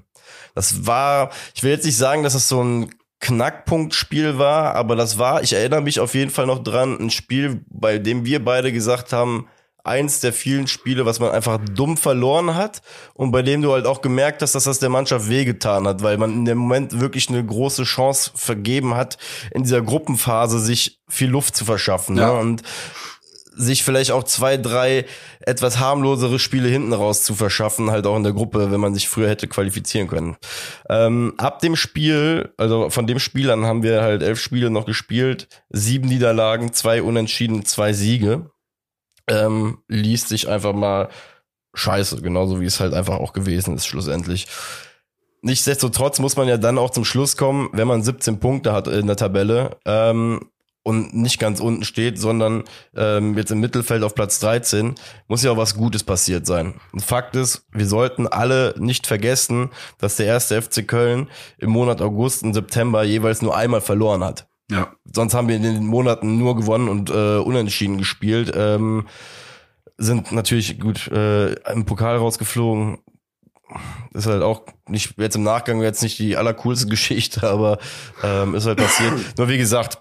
[0.55, 2.91] Das war, ich will jetzt nicht sagen, dass es so ein
[3.21, 7.65] Knackpunktspiel war, aber das war, ich erinnere mich auf jeden Fall noch dran, ein Spiel,
[7.69, 9.49] bei dem wir beide gesagt haben,
[9.85, 12.83] eins der vielen Spiele, was man einfach dumm verloren hat
[13.15, 16.19] und bei dem du halt auch gemerkt hast, dass das der Mannschaft wehgetan hat, weil
[16.19, 19.17] man in dem Moment wirklich eine große Chance vergeben hat,
[19.51, 22.17] in dieser Gruppenphase sich viel Luft zu verschaffen.
[22.19, 22.33] Ja.
[22.33, 22.39] Ne?
[22.39, 22.63] Und
[23.59, 25.05] sich vielleicht auch zwei, drei
[25.41, 29.09] etwas harmlosere Spiele hinten raus zu verschaffen, halt auch in der Gruppe, wenn man sich
[29.09, 30.37] früher hätte qualifizieren können.
[30.89, 34.87] Ähm, ab dem Spiel, also von dem Spiel an haben wir halt elf Spiele noch
[34.87, 38.51] gespielt, sieben Niederlagen, zwei Unentschieden, zwei Siege.
[39.29, 41.09] Ähm, liest sich einfach mal
[41.75, 44.47] scheiße, genauso wie es halt einfach auch gewesen ist schlussendlich.
[45.43, 49.07] nichtsdestotrotz muss man ja dann auch zum Schluss kommen, wenn man 17 Punkte hat in
[49.07, 50.49] der Tabelle ähm,
[50.89, 52.65] und nicht ganz unten steht, sondern
[52.97, 54.95] ähm, jetzt im Mittelfeld auf Platz 13,
[55.27, 56.81] muss ja auch was Gutes passiert sein.
[56.93, 59.69] Und Fakt ist, wir sollten alle nicht vergessen,
[59.99, 61.29] dass der erste FC Köln
[61.59, 64.49] im Monat August und September jeweils nur einmal verloren hat.
[64.71, 64.95] Ja.
[65.05, 68.51] Sonst haben wir in den Monaten nur gewonnen und äh, unentschieden gespielt.
[68.55, 69.09] Ähm,
[69.99, 72.97] sind natürlich gut äh, im Pokal rausgeflogen.
[74.15, 77.77] Ist halt auch nicht jetzt im Nachgang jetzt nicht die allercoolste Geschichte, aber
[78.25, 79.37] ähm, ist halt passiert.
[79.37, 80.01] Nur wie gesagt,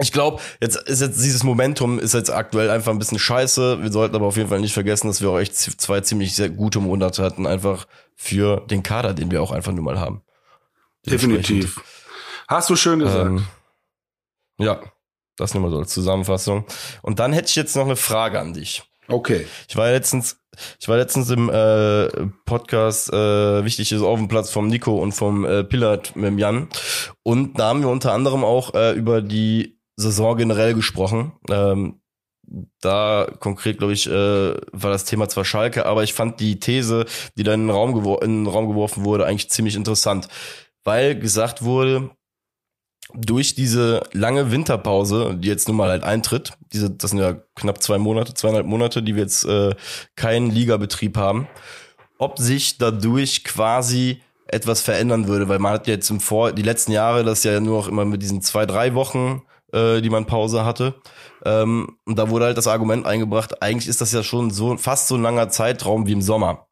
[0.00, 3.82] ich glaube, jetzt ist jetzt dieses Momentum ist jetzt aktuell einfach ein bisschen scheiße.
[3.82, 6.50] Wir sollten aber auf jeden Fall nicht vergessen, dass wir auch echt zwei ziemlich sehr
[6.50, 10.22] gute Monate hatten, einfach für den Kader, den wir auch einfach nur mal haben.
[11.06, 11.80] Definitiv.
[12.48, 13.26] Hast du schön gesagt.
[13.26, 13.46] Ähm,
[14.58, 14.80] ja,
[15.36, 16.66] das nur mal so als Zusammenfassung.
[17.02, 18.82] Und dann hätte ich jetzt noch eine Frage an dich.
[19.08, 19.46] Okay.
[19.68, 20.38] Ich war letztens,
[20.80, 22.08] ich war letztens im äh,
[22.44, 26.38] Podcast äh, Wichtig ist auf dem Platz vom Nico und vom äh, Pilat mit dem
[26.38, 26.68] Jan.
[27.22, 31.32] Und da haben wir unter anderem auch äh, über die Saison generell gesprochen.
[31.50, 32.00] Ähm,
[32.80, 37.06] da konkret, glaube ich, äh, war das Thema zwar Schalke, aber ich fand die These,
[37.36, 40.28] die dann in den, Raum in den Raum geworfen wurde, eigentlich ziemlich interessant.
[40.84, 42.10] Weil gesagt wurde,
[43.14, 47.82] durch diese lange Winterpause, die jetzt nun mal halt eintritt, diese, das sind ja knapp
[47.82, 49.74] zwei Monate, zweieinhalb Monate, die wir jetzt äh,
[50.16, 51.48] keinen Ligabetrieb haben,
[52.18, 56.92] ob sich dadurch quasi etwas verändern würde, weil man hat jetzt im Vor die letzten
[56.92, 59.42] Jahre das ja nur auch immer mit diesen zwei, drei Wochen,
[59.72, 60.94] äh, die man Pause hatte.
[61.44, 65.08] Ähm, und da wurde halt das Argument eingebracht, eigentlich ist das ja schon so fast
[65.08, 66.66] so ein langer Zeitraum wie im Sommer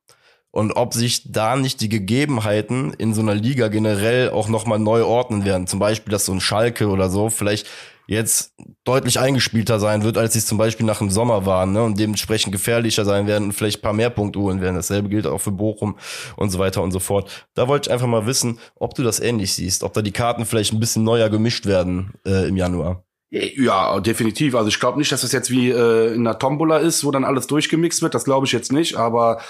[0.54, 5.02] und ob sich da nicht die Gegebenheiten in so einer Liga generell auch nochmal neu
[5.04, 5.66] ordnen werden.
[5.66, 7.66] Zum Beispiel, dass so ein Schalke oder so vielleicht
[8.06, 11.82] jetzt deutlich eingespielter sein wird, als sie es zum Beispiel nach dem Sommer waren ne?
[11.82, 14.76] und dementsprechend gefährlicher sein werden und vielleicht ein paar mehr Punkte holen werden.
[14.76, 15.96] Dasselbe gilt auch für Bochum
[16.36, 17.46] und so weiter und so fort.
[17.54, 20.44] Da wollte ich einfach mal wissen, ob du das ähnlich siehst, ob da die Karten
[20.44, 23.04] vielleicht ein bisschen neuer gemischt werden äh, im Januar.
[23.30, 24.54] Ja, definitiv.
[24.54, 27.24] Also ich glaube nicht, dass das jetzt wie äh, in einer Tombola ist, wo dann
[27.24, 28.14] alles durchgemixt wird.
[28.14, 28.96] Das glaube ich jetzt nicht.
[28.96, 29.40] Aber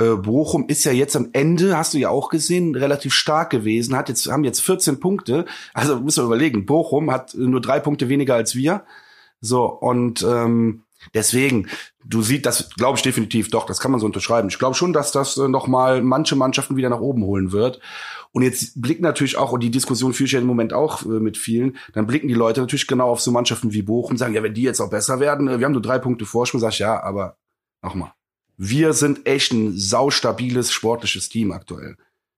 [0.00, 3.96] äh, Bochum ist ja jetzt am Ende, hast du ja auch gesehen, relativ stark gewesen,
[3.96, 5.44] hat jetzt, haben jetzt 14 Punkte.
[5.74, 8.84] Also müssen wir überlegen, Bochum hat nur drei Punkte weniger als wir.
[9.40, 10.84] So, und ähm,
[11.14, 11.68] deswegen,
[12.04, 14.48] du siehst das, glaube ich definitiv, doch, das kann man so unterschreiben.
[14.48, 17.80] Ich glaube schon, dass das äh, nochmal manche Mannschaften wieder nach oben holen wird.
[18.32, 21.20] Und jetzt blicken natürlich auch, und die Diskussion führe ich ja im Moment auch äh,
[21.20, 24.34] mit vielen, dann blicken die Leute natürlich genau auf so Mannschaften wie Bochum und sagen,
[24.34, 26.72] ja, wenn die jetzt auch besser werden, äh, wir haben nur drei Punkte Vorsprung, sag
[26.72, 27.36] ich, ja, aber
[27.82, 28.12] nochmal
[28.62, 31.96] wir sind echt ein saustabiles sportliches Team aktuell.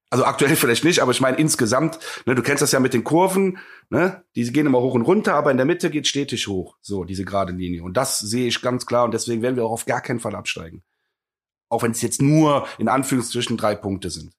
[0.08, 3.02] Also aktuell vielleicht nicht, aber ich meine insgesamt, ne, du kennst das ja mit den
[3.02, 3.58] Kurven,
[3.90, 7.02] ne, die gehen immer hoch und runter, aber in der Mitte geht stetig hoch, so
[7.02, 7.82] diese gerade Linie.
[7.82, 10.36] Und das sehe ich ganz klar und deswegen werden wir auch auf gar keinen Fall
[10.36, 10.84] absteigen.
[11.68, 14.32] Auch wenn es jetzt nur in Anführungsstrichen drei Punkte sind.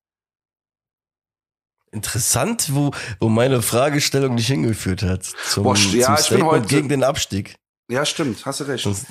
[1.91, 5.25] Interessant, wo, wo meine Fragestellung dich hingeführt hat.
[5.25, 7.55] Zum, Boah, ja, zum ich bin heute gegen den Abstieg.
[7.89, 8.85] Ja, stimmt, hast du recht.
[8.85, 9.05] Das,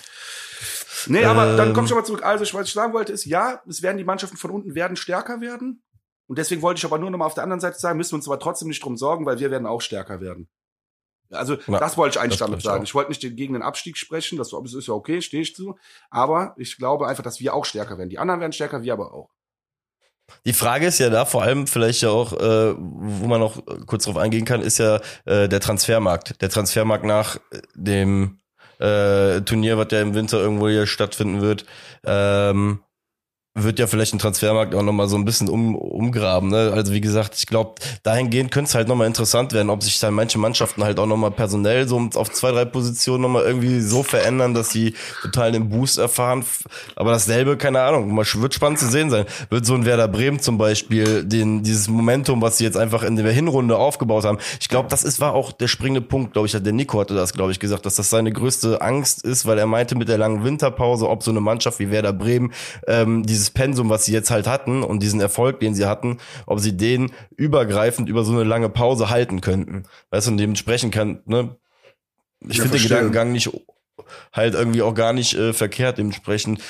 [1.09, 2.25] Nee, aber ähm, dann komm ich mal zurück.
[2.25, 5.41] Also, was ich sagen wollte, ist, ja, es werden die Mannschaften von unten werden stärker
[5.41, 5.83] werden.
[6.27, 8.17] Und deswegen wollte ich aber nur noch mal auf der anderen Seite sagen, müssen wir
[8.17, 10.49] uns aber trotzdem nicht drum sorgen, weil wir werden auch stärker werden.
[11.31, 12.81] Also, ja, das wollte ich eigentlich damit sagen.
[12.81, 12.85] Auch.
[12.85, 15.79] Ich wollte nicht gegen den Abstieg sprechen, das ist ja okay, stehe ich zu.
[16.11, 18.11] Aber ich glaube einfach, dass wir auch stärker werden.
[18.11, 19.31] Die anderen werden stärker, wir aber auch.
[20.45, 24.05] Die Frage ist ja da vor allem vielleicht ja auch, äh, wo man noch kurz
[24.05, 26.41] drauf eingehen kann, ist ja äh, der Transfermarkt.
[26.41, 27.39] Der Transfermarkt nach
[27.75, 28.39] dem
[28.83, 31.65] äh, Turnier, was ja im Winter irgendwo hier stattfinden wird.
[32.05, 32.81] Ähm,
[33.55, 36.49] wird ja vielleicht ein Transfermarkt auch nochmal so ein bisschen um, umgraben.
[36.49, 36.73] Ne?
[36.75, 40.15] Also wie gesagt, ich glaube, dahingehend könnte es halt nochmal interessant werden, ob sich dann
[40.15, 44.55] manche Mannschaften halt auch nochmal personell so auf zwei, drei Positionen nochmal irgendwie so verändern,
[44.55, 46.45] dass sie total den Boost erfahren.
[46.97, 49.27] Aber dasselbe, keine Ahnung, wird spannend zu sehen sein.
[49.51, 53.17] Wird so ein Werder Bremen zum Beispiel, den, dieses Momentum, was sie jetzt einfach in
[53.17, 54.39] der Hinrunde aufgebaut haben.
[54.61, 57.35] Ich glaube, das ist, war auch der springende Punkt, glaube ich, der Nico hatte das,
[57.35, 60.43] glaube ich, gesagt, dass das seine größte Angst ist, weil er meinte mit der langen
[60.43, 62.53] Winterpause, ob so eine Mannschaft wie Werder Bremen
[62.87, 66.61] ähm, dieses Pensum, was sie jetzt halt hatten und diesen Erfolg, den sie hatten, ob
[66.61, 69.85] sie den übergreifend über so eine lange Pause halten könnten.
[70.11, 71.57] Weißt du, und dementsprechend kann, ne,
[72.41, 73.51] ich ja, finde den Gedankengang nicht
[74.33, 75.99] halt irgendwie auch gar nicht äh, verkehrt.
[75.99, 76.63] Dementsprechend,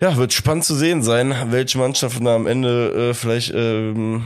[0.00, 4.24] ja, wird spannend zu sehen sein, welche Mannschaften da am Ende äh, vielleicht ähm,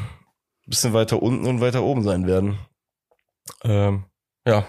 [0.67, 2.59] bisschen weiter unten und weiter oben sein werden.
[3.62, 4.05] Ähm,
[4.47, 4.67] ja.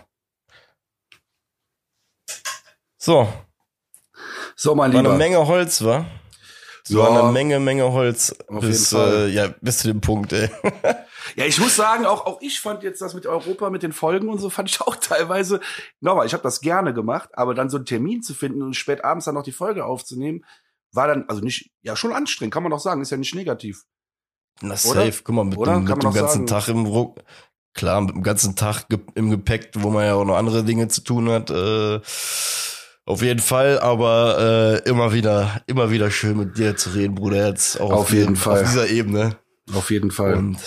[2.97, 3.31] So.
[4.55, 5.03] So, mein Lieber.
[5.03, 6.05] War eine Menge Holz, war.
[6.87, 10.49] So ja, eine Menge, Menge Holz bis, äh, ja, bis zu dem Punkt, ey.
[11.35, 14.29] ja, ich muss sagen, auch, auch ich fand jetzt das mit Europa, mit den Folgen
[14.29, 15.59] und so, fand ich auch teilweise,
[15.99, 19.03] nochmal, ich habe das gerne gemacht, aber dann so einen Termin zu finden und spät
[19.03, 20.45] abends dann noch die Folge aufzunehmen,
[20.93, 23.83] war dann, also nicht, ja, schon anstrengend, kann man doch sagen, ist ja nicht negativ.
[24.61, 26.47] Na safe, guck mal, mit, dem, mit dem ganzen sagen.
[26.47, 27.19] Tag im Ruck.
[27.73, 31.01] Klar, mit dem ganzen Tag im Gepäck, wo man ja auch noch andere Dinge zu
[31.01, 31.51] tun hat.
[31.51, 31.99] Äh,
[33.07, 37.47] auf jeden Fall, aber äh, immer wieder, immer wieder schön mit dir zu reden, Bruder.
[37.47, 38.61] Jetzt auch auf, auf jeden Fall.
[38.61, 39.37] Auf dieser Ebene.
[39.73, 40.35] Auf jeden Fall.
[40.35, 40.57] Und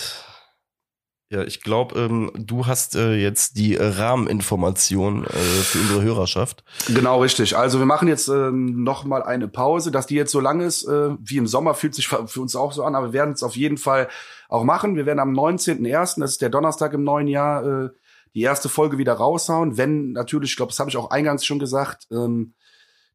[1.29, 6.63] ja, ich glaube, ähm, du hast äh, jetzt die äh, Rahmeninformation äh, für unsere Hörerschaft.
[6.87, 7.55] Genau, richtig.
[7.55, 9.91] Also wir machen jetzt ähm, noch mal eine Pause.
[9.91, 12.73] Dass die jetzt so lang ist, äh, wie im Sommer, fühlt sich für uns auch
[12.73, 12.95] so an.
[12.95, 14.09] Aber wir werden es auf jeden Fall
[14.49, 14.97] auch machen.
[14.97, 17.89] Wir werden am 19.01., das ist der Donnerstag im neuen Jahr, äh,
[18.33, 19.77] die erste Folge wieder raushauen.
[19.77, 22.53] Wenn natürlich, ich glaube, das habe ich auch eingangs schon gesagt, ähm,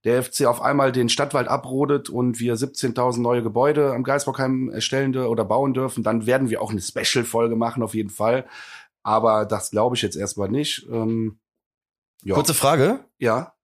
[0.05, 5.17] der FC auf einmal den Stadtwald abrodet und wir 17.000 neue Gebäude am Geisbockheim erstellen
[5.17, 8.47] oder bauen dürfen, dann werden wir auch eine Special-Folge machen, auf jeden Fall.
[9.03, 10.87] Aber das glaube ich jetzt erstmal nicht.
[10.91, 11.39] Ähm,
[12.23, 12.35] ja.
[12.35, 13.01] Kurze Frage.
[13.19, 13.55] Ja.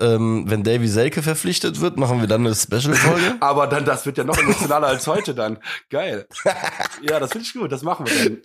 [0.00, 3.36] Ähm, wenn Davy Selke verpflichtet wird, machen wir dann eine Special-Folge.
[3.40, 5.58] Aber dann, das wird ja noch emotionaler als heute dann.
[5.90, 6.26] Geil.
[7.02, 8.42] Ja, das finde ich gut, das machen wir dann.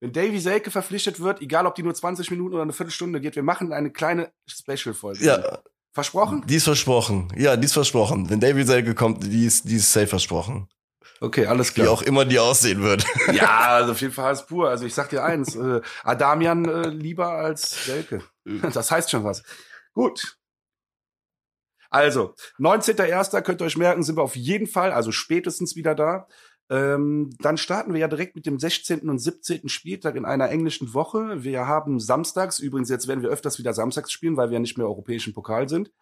[0.00, 3.36] Wenn Davy Selke verpflichtet wird, egal ob die nur 20 Minuten oder eine Viertelstunde geht,
[3.36, 5.24] wir machen eine kleine Special-Folge.
[5.24, 5.62] Ja,
[5.96, 6.44] Versprochen?
[6.46, 7.32] Die ist versprochen.
[7.34, 8.28] Ja, die ist versprochen.
[8.28, 10.68] Wenn David Selke kommt, die ist, die ist safe versprochen.
[11.22, 11.86] Okay, alles klar.
[11.86, 13.06] Wie auch immer die aussehen wird.
[13.32, 14.68] Ja, also auf jeden Fall ist pur.
[14.68, 18.22] Also ich sag dir eins, äh, Adamian äh, lieber als Selke.
[18.44, 19.42] Das heißt schon was.
[19.94, 20.36] Gut.
[21.88, 23.40] Also, 19.01.
[23.40, 26.28] könnt ihr euch merken, sind wir auf jeden Fall, also spätestens wieder da.
[26.68, 29.08] Ähm, dann starten wir ja direkt mit dem 16.
[29.08, 29.68] und 17.
[29.68, 31.44] Spieltag in einer englischen Woche.
[31.44, 34.76] Wir haben samstags, übrigens jetzt werden wir öfters wieder samstags spielen, weil wir ja nicht
[34.76, 35.92] mehr europäischen Pokal sind.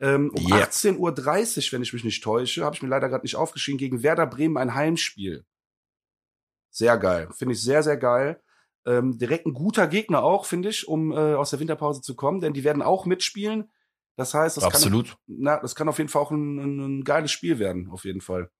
[0.00, 0.66] Ähm, um yeah.
[0.66, 4.02] 18.30 Uhr, wenn ich mich nicht täusche, habe ich mir leider gerade nicht aufgeschrieben, gegen
[4.02, 5.44] Werder Bremen ein Heimspiel.
[6.70, 7.28] Sehr geil.
[7.32, 8.42] Finde ich sehr, sehr geil.
[8.84, 12.40] Ähm, direkt ein guter Gegner auch, finde ich, um äh, aus der Winterpause zu kommen,
[12.40, 13.70] denn die werden auch mitspielen.
[14.16, 15.08] Das heißt, das, Absolut.
[15.08, 18.04] Kann, na, das kann auf jeden Fall auch ein, ein, ein geiles Spiel werden, auf
[18.04, 18.50] jeden Fall.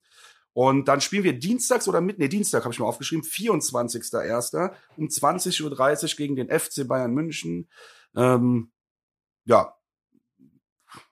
[0.54, 4.72] Und dann spielen wir dienstags oder mit, nee, Dienstag habe ich mal aufgeschrieben, 24.01.
[4.96, 7.68] um 20.30 Uhr gegen den FC Bayern München.
[8.16, 8.70] Ähm,
[9.44, 9.74] ja,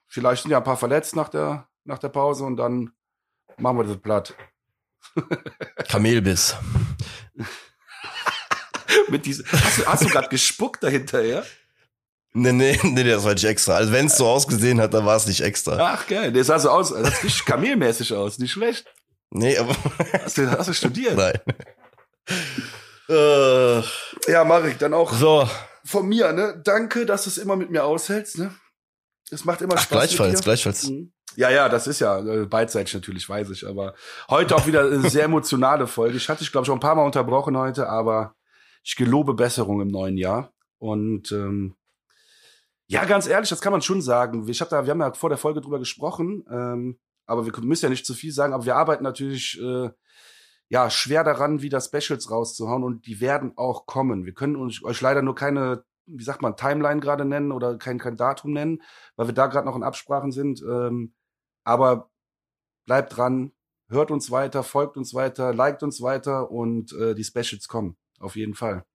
[0.07, 2.93] vielleicht sind ja ein paar verletzt nach der, nach der Pause und dann
[3.57, 4.33] machen wir das platt.
[5.89, 6.55] Kamelbiss.
[9.09, 11.43] mit diese, hast du, hast du gerade gespuckt dahinter, ja?
[12.31, 13.75] Nee, nee, nee, das war nicht extra.
[13.75, 15.77] Also wenn es so ausgesehen hat, dann war es nicht extra.
[15.79, 18.85] Ach geil, der sah so aus, das sieht kamelmäßig aus, nicht schlecht.
[19.33, 19.75] Nee, aber.
[20.23, 21.15] Hast du, hast du studiert?
[21.15, 21.39] Nein.
[23.09, 23.81] Äh,
[24.31, 25.47] ja, Marek, dann auch so.
[25.83, 26.61] von mir, ne?
[26.63, 28.53] Danke, dass du es immer mit mir aushältst, ne?
[29.31, 29.97] Es macht immer Ach, Spaß.
[29.97, 30.89] Gleichfalls, gleichfalls.
[30.89, 31.11] Mhm.
[31.35, 33.67] Ja, ja, das ist ja äh, beidseitig natürlich, weiß ich.
[33.67, 33.95] Aber
[34.29, 36.17] heute auch wieder eine sehr emotionale Folge.
[36.17, 38.35] Ich hatte dich, glaube ich, schon ein paar Mal unterbrochen heute, aber
[38.83, 40.53] ich gelobe Besserung im neuen Jahr.
[40.77, 41.75] Und ähm,
[42.85, 44.47] ja, ganz ehrlich, das kann man schon sagen.
[44.47, 46.45] Ich hab da, wir haben ja vor der Folge drüber gesprochen.
[46.51, 49.89] Ähm, aber wir müssen ja nicht zu viel sagen, aber wir arbeiten natürlich äh,
[50.69, 54.25] ja schwer daran, wieder Specials rauszuhauen und die werden auch kommen.
[54.25, 57.99] Wir können uns, euch leider nur keine, wie sagt man, Timeline gerade nennen oder kein,
[57.99, 58.81] kein Datum nennen,
[59.15, 60.61] weil wir da gerade noch in Absprachen sind.
[60.61, 61.13] Ähm,
[61.63, 62.09] aber
[62.85, 63.51] bleibt dran,
[63.87, 67.97] hört uns weiter, folgt uns weiter, liked uns weiter und äh, die Specials kommen.
[68.19, 68.85] Auf jeden Fall.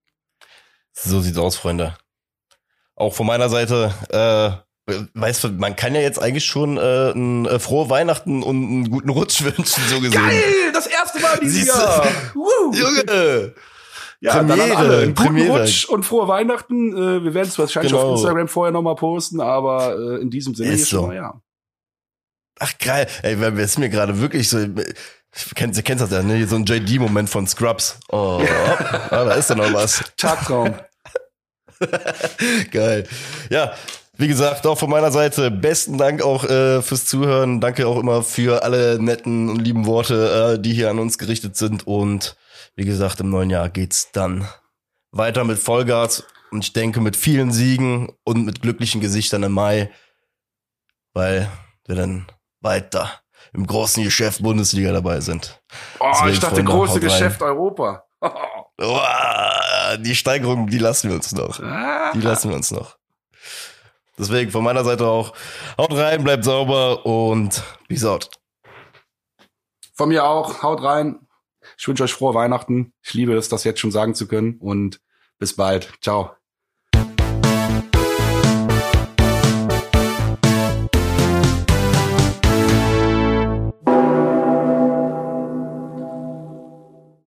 [0.92, 1.96] So sieht's aus, Freunde.
[2.94, 4.67] Auch von meiner Seite, äh,
[5.14, 8.90] Weißt du, man kann ja jetzt eigentlich schon äh, ein äh, frohe Weihnachten und einen
[8.90, 10.12] guten Rutsch wünschen, so gesehen.
[10.12, 12.06] Geil, das erste Mal dieses Jahr.
[12.34, 12.72] Woo.
[12.72, 13.54] Junge.
[14.20, 15.60] Ja, Premiere, dann alle einen guten Premiere.
[15.60, 16.92] Rutsch und frohe Weihnachten.
[16.92, 18.12] Äh, wir werden es wahrscheinlich genau.
[18.12, 21.06] auf Instagram vorher nochmal posten, aber äh, in diesem Sinne ist so.
[21.06, 21.40] Mal, ja.
[22.58, 24.58] Ach geil, ey, wer ist mir gerade wirklich so,
[25.54, 26.44] kennst, kennst das ja, ne?
[26.46, 28.00] So ein JD-Moment von Scrubs.
[28.08, 30.02] Oh, ah, da ist doch noch was.
[30.16, 30.74] Tagtraum.
[32.72, 33.06] geil.
[33.50, 33.72] Ja,
[34.18, 37.60] wie gesagt, auch von meiner Seite besten Dank auch äh, fürs Zuhören.
[37.60, 41.56] Danke auch immer für alle netten und lieben Worte, äh, die hier an uns gerichtet
[41.56, 41.86] sind.
[41.86, 42.36] Und
[42.74, 44.48] wie gesagt, im neuen Jahr geht's dann
[45.12, 49.88] weiter mit Vollgas und ich denke mit vielen Siegen und mit glücklichen Gesichtern im Mai,
[51.14, 51.48] weil
[51.86, 52.26] wir dann
[52.60, 53.12] weiter
[53.52, 55.62] im großen Geschäft Bundesliga dabei sind.
[56.00, 58.04] Oh, Deswegen, ich dachte, große Geschäft Europa.
[58.20, 59.00] oh,
[59.98, 61.60] die Steigerung, die lassen wir uns noch.
[62.14, 62.98] Die lassen wir uns noch.
[64.18, 65.32] Deswegen von meiner Seite auch,
[65.78, 68.30] haut rein, bleibt sauber und peace out.
[69.94, 71.26] Von mir auch, haut rein.
[71.76, 72.92] Ich wünsche euch frohe Weihnachten.
[73.02, 75.00] Ich liebe es, das jetzt schon sagen zu können und
[75.38, 75.92] bis bald.
[76.00, 76.37] Ciao.